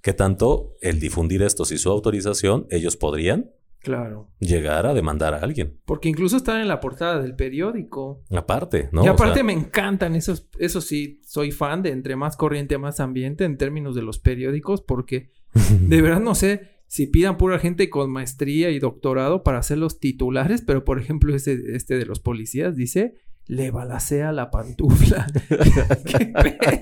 que 0.00 0.12
tanto 0.12 0.76
el 0.80 1.00
difundir 1.00 1.42
esto 1.42 1.64
y 1.70 1.78
su 1.78 1.90
autorización, 1.90 2.66
ellos 2.70 2.96
podrían 2.96 3.50
Claro. 3.82 4.30
Llegar 4.38 4.86
a 4.86 4.94
demandar 4.94 5.34
a 5.34 5.38
alguien. 5.38 5.80
Porque 5.84 6.08
incluso 6.08 6.36
están 6.36 6.60
en 6.60 6.68
la 6.68 6.78
portada 6.78 7.20
del 7.20 7.34
periódico. 7.34 8.22
Aparte, 8.30 8.88
¿no? 8.92 9.04
Y 9.04 9.08
aparte 9.08 9.42
me 9.42 9.52
encantan 9.52 10.14
esos, 10.14 10.48
eso 10.58 10.80
sí, 10.80 11.20
soy 11.24 11.50
fan 11.50 11.82
de 11.82 11.90
entre 11.90 12.14
más 12.14 12.36
corriente, 12.36 12.78
más 12.78 13.00
ambiente 13.00 13.44
en 13.44 13.58
términos 13.58 13.96
de 13.96 14.02
los 14.02 14.20
periódicos, 14.20 14.82
porque 14.82 15.32
de 15.80 16.00
verdad 16.00 16.20
no 16.20 16.36
sé 16.36 16.81
si 16.92 17.06
pidan 17.06 17.38
pura 17.38 17.58
gente 17.58 17.88
con 17.88 18.10
maestría 18.10 18.68
y 18.68 18.78
doctorado 18.78 19.42
para 19.42 19.56
hacer 19.56 19.78
los 19.78 19.98
titulares, 19.98 20.60
pero 20.60 20.84
por 20.84 21.00
ejemplo 21.00 21.34
este, 21.34 21.74
este 21.74 21.96
de 21.96 22.04
los 22.04 22.20
policías 22.20 22.76
dice, 22.76 23.14
le 23.46 23.70
balacea 23.70 24.30
la 24.30 24.50
pantufla. 24.50 25.26
¿Qué 25.48 26.34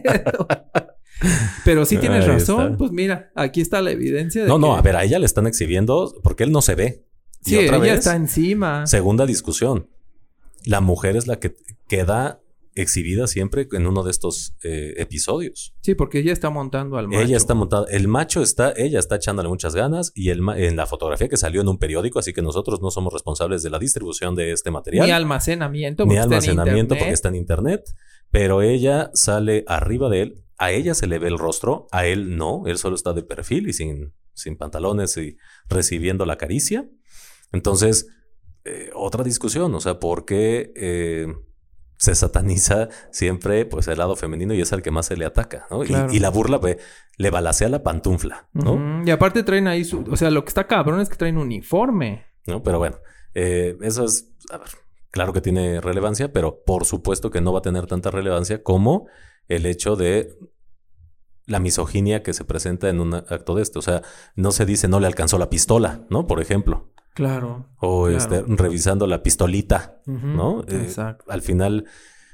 pedo? 0.03 0.49
Pero 1.65 1.85
sí 1.85 1.97
tienes 1.99 2.27
razón, 2.27 2.75
pues 2.77 2.91
mira, 2.91 3.31
aquí 3.37 3.61
está 3.61 3.81
la 3.83 3.93
evidencia. 3.93 4.43
De 4.43 4.49
no, 4.49 4.59
no, 4.59 4.75
a 4.75 4.83
ver, 4.83 4.97
a 4.97 5.05
ella 5.05 5.21
le 5.21 5.27
están 5.27 5.47
exhibiendo 5.47 6.13
porque 6.25 6.43
él 6.43 6.51
no 6.51 6.61
se 6.61 6.75
ve. 6.75 7.05
Sí, 7.43 7.57
ella 7.57 7.95
está 7.95 8.17
encima. 8.17 8.89
Segunda 8.89 9.27
discusión. 9.27 9.91
La 10.65 10.81
mujer 10.81 11.15
es 11.15 11.29
la 11.29 11.39
que 11.39 11.55
queda 11.87 12.41
exhibida 12.75 13.27
siempre 13.27 13.67
en 13.73 13.87
uno 13.87 14.03
de 14.03 14.11
estos 14.11 14.55
eh, 14.63 14.95
episodios. 14.97 15.75
Sí, 15.83 15.95
porque 15.95 16.21
ella 16.21 16.33
está 16.33 16.51
montando 16.51 16.97
al 16.99 17.09
macho. 17.09 17.21
Ella 17.21 17.37
está 17.37 17.55
montada. 17.55 17.87
El 17.91 18.09
macho 18.09 18.43
está, 18.43 18.73
ella 18.77 18.99
está 18.99 19.17
echándole 19.17 19.49
muchas 19.49 19.75
ganas 19.75 20.13
y 20.15 20.31
el 20.31 20.41
en 20.57 20.77
la 20.77 20.87
fotografía 20.87 21.29
que 21.29 21.37
salió 21.37 21.61
en 21.61 21.69
un 21.69 21.79
periódico, 21.79 22.19
así 22.19 22.33
que 22.33 22.43
nosotros 22.43 22.81
no 22.81 22.91
somos 22.91 23.13
responsables 23.13 23.63
de 23.63 23.71
la 23.71 23.79
distribución 23.79 24.35
de 24.35 24.53
este 24.53 24.71
material. 24.71 25.07
Ni 25.07 25.13
almacenamiento. 25.13 26.07
Ni 26.07 26.17
almacenamiento 26.17 26.95
porque 26.97 27.13
está 27.13 27.29
en 27.29 27.37
internet. 27.37 27.83
Pero 28.31 28.63
ella 28.63 29.11
sale 29.13 29.65
arriba 29.67 30.09
de 30.09 30.23
él 30.23 30.45
a 30.61 30.73
ella 30.73 30.93
se 30.93 31.07
le 31.07 31.19
ve 31.19 31.29
el 31.29 31.39
rostro, 31.39 31.87
a 31.91 32.05
él 32.05 32.37
no, 32.37 32.65
él 32.67 32.77
solo 32.77 32.95
está 32.95 33.15
de 33.15 33.23
perfil 33.23 33.71
y 33.71 33.73
sin, 33.73 34.13
sin 34.35 34.59
pantalones 34.59 35.17
y 35.17 35.39
recibiendo 35.71 36.27
la 36.27 36.37
caricia. 36.37 36.87
Entonces, 37.51 38.09
eh, 38.67 38.91
otra 38.95 39.25
discusión, 39.25 39.75
o 39.75 39.81
sea, 39.81 39.99
¿por 39.99 40.27
qué 40.27 40.71
eh, 40.77 41.29
se 42.01 42.15
sataniza 42.15 42.89
siempre 43.11 43.67
pues 43.67 43.87
el 43.87 43.99
lado 43.99 44.17
femenino 44.17 44.55
y 44.55 44.61
es 44.63 44.73
al 44.73 44.81
que 44.81 44.91
más 44.91 45.05
se 45.05 45.19
le 45.19 45.27
ataca, 45.27 45.67
¿no? 45.71 45.85
Y, 45.85 46.19
la 46.19 46.31
burla 46.31 46.59
pues, 46.59 46.79
le 47.19 47.29
balacea 47.29 47.69
la 47.69 47.83
pantufla, 47.83 48.49
¿no? 48.55 49.05
Y 49.05 49.11
aparte 49.11 49.43
traen 49.43 49.69
ahí 49.69 49.85
su, 49.85 50.03
o 50.11 50.17
sea, 50.17 50.31
lo 50.31 50.43
que 50.43 50.49
está 50.49 50.67
cabrón 50.67 51.01
es 51.01 51.11
que 51.11 51.17
traen 51.17 51.37
uniforme. 51.37 52.25
No, 52.47 52.63
pero 52.63 52.79
bueno, 52.79 52.97
eh, 53.35 53.77
eso 53.83 54.07
es, 54.07 54.33
a 54.51 54.57
ver, 54.57 54.69
claro 55.11 55.35
que 55.35 55.43
tiene 55.43 55.83
relevancia, 55.83 56.33
pero 56.33 56.63
por 56.65 56.87
supuesto 56.87 57.31
que 57.31 57.43
no 57.43 57.53
va 57.53 57.59
a 57.59 57.63
tener 57.63 57.87
tanta 57.87 58.11
relevancia 58.11 58.63
como 58.63 59.07
el 59.49 59.67
hecho 59.67 59.95
de 59.95 60.39
la 61.45 61.59
misoginia 61.59 62.23
que 62.23 62.33
se 62.33 62.47
presenta 62.47 62.89
en 62.89 63.01
un 63.01 63.13
acto 63.13 63.55
de 63.55 63.63
esto. 63.63 63.79
O 63.79 63.83
sea, 63.83 64.01
no 64.37 64.53
se 64.53 64.65
dice 64.65 64.89
no 64.89 65.01
le 65.01 65.07
alcanzó 65.07 65.37
la 65.37 65.51
pistola, 65.51 66.07
¿no? 66.09 66.27
Por 66.27 66.41
ejemplo. 66.41 66.89
Claro. 67.15 67.67
O 67.79 68.09
Este, 68.09 68.43
revisando 68.47 69.07
la 69.07 69.23
pistolita, 69.23 70.01
¿no? 70.07 70.63
Eh, 70.63 70.83
exacto. 70.83 71.25
al 71.29 71.43
final, 71.43 71.87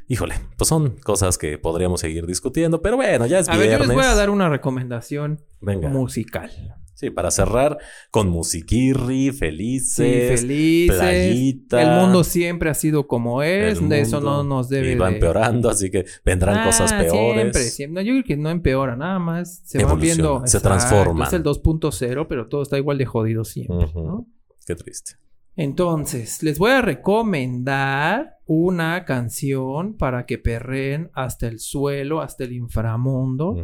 híjole, 0.08 0.34
pues 0.56 0.68
son 0.68 0.96
cosas 0.98 1.38
que 1.38 1.58
podríamos 1.58 2.00
seguir 2.00 2.26
discutiendo, 2.26 2.82
pero 2.82 2.96
bueno, 2.96 3.26
ya 3.26 3.38
es 3.38 3.48
a 3.48 3.52
viernes. 3.52 3.74
A 3.74 3.78
ver, 3.78 3.80
yo 3.80 3.86
les 3.86 3.96
voy 3.96 4.04
a 4.04 4.14
dar 4.14 4.30
una 4.30 4.48
recomendación 4.48 5.40
musical. 5.60 6.50
Sí, 6.96 7.10
para 7.10 7.30
cerrar 7.30 7.76
con 8.10 8.30
musiquirri, 8.30 9.30
felices, 9.30 9.96
sí, 9.96 10.36
felices. 10.42 10.96
Playita. 10.96 11.82
El 11.82 12.00
mundo 12.00 12.24
siempre 12.24 12.70
ha 12.70 12.74
sido 12.74 13.06
como 13.06 13.42
es, 13.42 13.86
de 13.86 14.00
eso 14.00 14.22
no 14.22 14.42
nos 14.44 14.70
debe. 14.70 14.92
Y 14.92 14.94
va 14.94 15.10
empeorando, 15.10 15.68
así 15.68 15.90
que 15.90 16.06
vendrán 16.24 16.64
cosas 16.64 16.92
ah, 16.92 17.00
peores. 17.00 17.34
Siempre, 17.34 17.62
siempre. 17.64 18.02
yo 18.02 18.12
creo 18.14 18.24
que 18.24 18.38
no 18.38 18.48
empeora, 18.48 18.96
nada 18.96 19.18
más 19.18 19.60
se 19.62 19.84
va 19.84 19.94
viendo. 19.94 20.42
Se 20.46 20.58
transforma. 20.58 21.26
Es 21.26 21.34
el 21.34 21.42
2.0, 21.42 22.26
pero 22.30 22.48
todo 22.48 22.62
está 22.62 22.78
igual 22.78 22.96
de 22.96 23.04
jodido 23.04 23.44
siempre, 23.44 23.90
¿no? 23.94 24.26
Qué 24.66 24.74
triste. 24.74 25.12
Entonces, 25.55 26.42
les 26.42 26.59
voy 26.59 26.72
a 26.72 26.83
recomendar 26.83 28.37
una 28.44 29.05
canción 29.05 29.96
para 29.96 30.26
que 30.26 30.38
perren 30.38 31.11
hasta 31.14 31.48
el 31.48 31.61
suelo, 31.61 32.20
hasta 32.20 32.44
el 32.44 32.52
inframundo. 32.52 33.57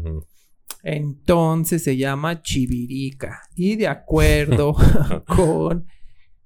Entonces 0.83 1.85
se 1.85 1.97
llama 1.97 2.41
Chivirica. 2.43 3.43
Y 3.55 3.77
de 3.77 3.89
acuerdo 3.89 4.75
con 5.27 5.87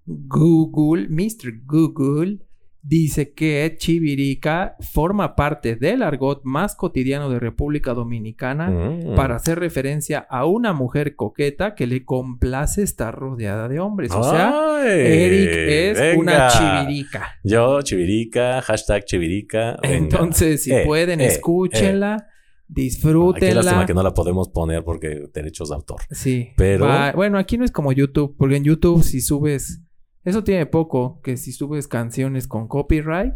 Google, 0.05 1.09
Mr. 1.09 1.65
Google, 1.65 2.41
dice 2.87 3.33
que 3.33 3.75
Chivirica 3.79 4.77
forma 4.81 5.35
parte 5.35 5.75
del 5.75 6.03
argot 6.03 6.43
más 6.45 6.77
cotidiano 6.77 7.29
de 7.29 7.41
República 7.41 7.95
Dominicana 7.95 8.71
mm. 8.71 9.15
para 9.17 9.37
hacer 9.37 9.59
referencia 9.59 10.21
a 10.31 10.47
una 10.47 10.73
mujer 10.73 11.17
coqueta 11.17 11.75
que 11.75 11.87
le 11.87 12.05
complace 12.05 12.83
estar 12.83 13.15
rodeada 13.15 13.69
de 13.69 13.81
hombres. 13.81 14.13
O 14.13 14.23
sea, 14.23 14.87
Eric 14.87 15.51
es 15.53 16.17
una 16.17 16.49
chivirica. 16.49 17.39
Yo, 17.43 17.83
chivirica, 17.83 18.63
hashtag 18.63 19.05
chivirica. 19.05 19.77
Entonces, 19.83 20.63
si 20.63 20.73
eh, 20.73 20.85
pueden, 20.87 21.21
eh, 21.21 21.27
escúchenla. 21.27 22.17
Eh. 22.21 22.33
Disfrútenla. 22.69 23.49
Qué 23.49 23.55
lástima 23.55 23.87
que 23.87 23.95
no 23.95 24.03
la 24.03 24.13
podemos 24.13 24.49
poner 24.49 24.83
porque 24.83 25.29
derechos 25.33 25.69
de 25.69 25.77
autor. 25.77 26.01
Sí. 26.11 26.51
Pero. 26.57 26.89
bueno, 27.15 27.39
aquí 27.39 27.59
no 27.59 27.65
es 27.65 27.71
como 27.71 27.93
YouTube, 27.93 28.35
porque 28.37 28.57
en 28.57 28.65
YouTube 28.65 29.03
si 29.03 29.21
subes. 29.21 29.83
Eso 30.27 30.43
tiene 30.43 30.67
poco, 30.67 31.21
que 31.23 31.37
si 31.37 31.53
subes 31.53 31.87
canciones 31.87 32.49
con 32.49 32.67
copyright, 32.67 33.35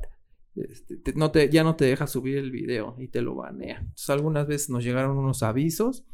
este, 0.57 1.15
no 1.15 1.31
te, 1.31 1.49
ya 1.49 1.63
no 1.63 1.77
te 1.77 1.85
deja 1.85 2.09
subir 2.09 2.37
el 2.37 2.51
video 2.51 2.97
y 2.99 3.07
te 3.07 3.23
lo 3.23 3.37
banea. 3.37 3.79
Entonces, 3.79 4.11
algunas 4.11 4.49
veces 4.49 4.71
nos 4.71 4.83
llegaron 4.83 5.17
unos 5.17 5.45
avisos 5.45 6.05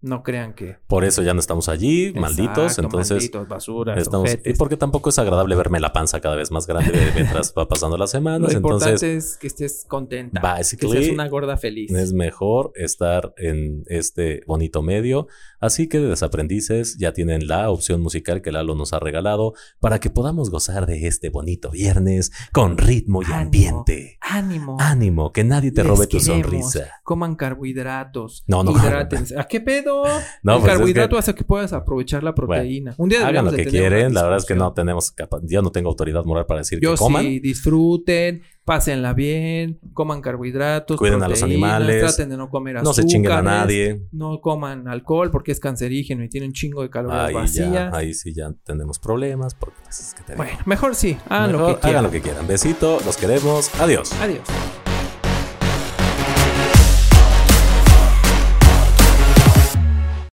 no 0.00 0.22
crean 0.22 0.54
que. 0.54 0.76
Por 0.86 1.04
eso 1.04 1.22
ya 1.22 1.34
no 1.34 1.40
estamos 1.40 1.68
allí, 1.68 2.12
malditos. 2.14 2.78
Entonces. 2.78 3.16
Malditos, 3.16 3.48
basura. 3.48 3.96
y 4.44 4.52
porque 4.54 4.76
tampoco 4.76 5.10
es 5.10 5.18
agradable 5.18 5.56
verme 5.56 5.80
la 5.80 5.92
panza 5.92 6.20
cada 6.20 6.36
vez 6.36 6.50
más 6.52 6.66
grande 6.66 6.92
mientras 7.14 7.52
va 7.56 7.66
pasando 7.66 7.96
las 7.96 8.10
semanas. 8.10 8.52
Lo 8.52 8.58
entonces, 8.58 9.02
importante 9.02 9.16
es 9.16 9.36
que 9.36 9.46
estés 9.48 9.84
contenta. 9.88 10.40
Que 10.58 10.88
seas 10.88 11.08
una 11.08 11.28
gorda 11.28 11.56
feliz. 11.56 11.90
Es 11.90 12.12
mejor 12.12 12.72
estar 12.76 13.34
en 13.36 13.84
este 13.86 14.42
bonito 14.46 14.82
medio. 14.82 15.26
Así 15.60 15.88
que 15.88 15.98
desaprendices 15.98 16.96
ya 16.98 17.12
tienen 17.12 17.48
la 17.48 17.70
opción 17.70 18.00
musical 18.00 18.40
que 18.42 18.52
Lalo 18.52 18.76
nos 18.76 18.92
ha 18.92 19.00
regalado 19.00 19.54
para 19.80 19.98
que 19.98 20.10
podamos 20.10 20.50
gozar 20.50 20.86
de 20.86 21.08
este 21.08 21.30
bonito 21.30 21.70
viernes 21.70 22.30
con 22.52 22.78
ritmo 22.78 23.22
y 23.22 23.32
ambiente. 23.32 24.18
Ánimo. 24.20 24.76
Ánimo. 24.78 25.32
Que 25.32 25.42
nadie 25.42 25.72
te 25.72 25.82
robe 25.82 26.06
tu 26.06 26.20
sonrisa. 26.20 27.00
Coman 27.02 27.34
carbohidratos. 27.34 28.44
No, 28.46 28.62
no. 28.62 28.70
Hidrátense. 28.70 29.38
¿A 29.38 29.44
qué 29.44 29.60
pedo? 29.60 29.87
No, 30.42 30.54
el 30.54 30.60
pues 30.60 30.72
carbohidrato 30.72 31.18
hace 31.18 31.34
que 31.34 31.44
puedas 31.44 31.72
aprovechar 31.72 32.22
la 32.22 32.34
proteína. 32.34 32.94
un 32.96 33.08
día 33.08 33.26
hagan 33.26 33.46
lo 33.46 33.52
que 33.52 33.66
quieren. 33.66 34.14
La 34.14 34.22
verdad 34.22 34.38
es 34.38 34.46
que 34.46 34.54
no 34.54 34.72
tenemos 34.72 35.14
yo 35.42 35.62
no 35.62 35.70
tengo 35.70 35.88
autoridad 35.88 36.24
moral 36.24 36.46
para 36.46 36.60
decir 36.60 36.80
que 36.80 36.94
coman. 36.94 37.22
Sí, 37.22 37.40
disfruten, 37.40 38.42
pásenla 38.64 39.14
bien, 39.14 39.80
coman 39.94 40.20
carbohidratos, 40.20 40.98
cuiden 40.98 41.22
a 41.22 41.28
los 41.28 41.42
animales, 41.42 42.00
traten 42.00 42.30
de 42.30 42.36
no 42.36 42.50
comer 42.50 42.76
azúcar, 42.76 42.88
no 42.88 42.92
se 42.92 43.06
chinguen 43.06 43.32
a 43.32 43.42
nadie, 43.42 44.02
no 44.12 44.40
coman 44.40 44.88
alcohol 44.88 45.30
porque 45.30 45.52
es 45.52 45.60
cancerígeno 45.60 46.22
y 46.24 46.28
tiene 46.28 46.46
un 46.46 46.52
chingo 46.52 46.82
de 46.82 46.90
calorías 46.90 47.28
ahí 47.28 47.34
vacías. 47.34 47.94
ahí 47.94 48.14
sí 48.14 48.34
ya 48.34 48.52
tenemos 48.64 48.98
problemas 48.98 49.54
porque 49.54 49.78
pues, 49.84 50.14
bueno, 50.36 50.58
mejor 50.66 50.94
sí, 50.94 51.16
hagan 51.28 51.52
lo 51.52 51.80
que. 51.80 51.86
Hagan 51.86 52.04
lo 52.04 52.10
que 52.10 52.20
quieran. 52.20 52.46
Besito, 52.46 52.98
los 53.04 53.16
queremos. 53.16 53.70
Adiós. 53.80 54.12
Adiós. 54.20 54.42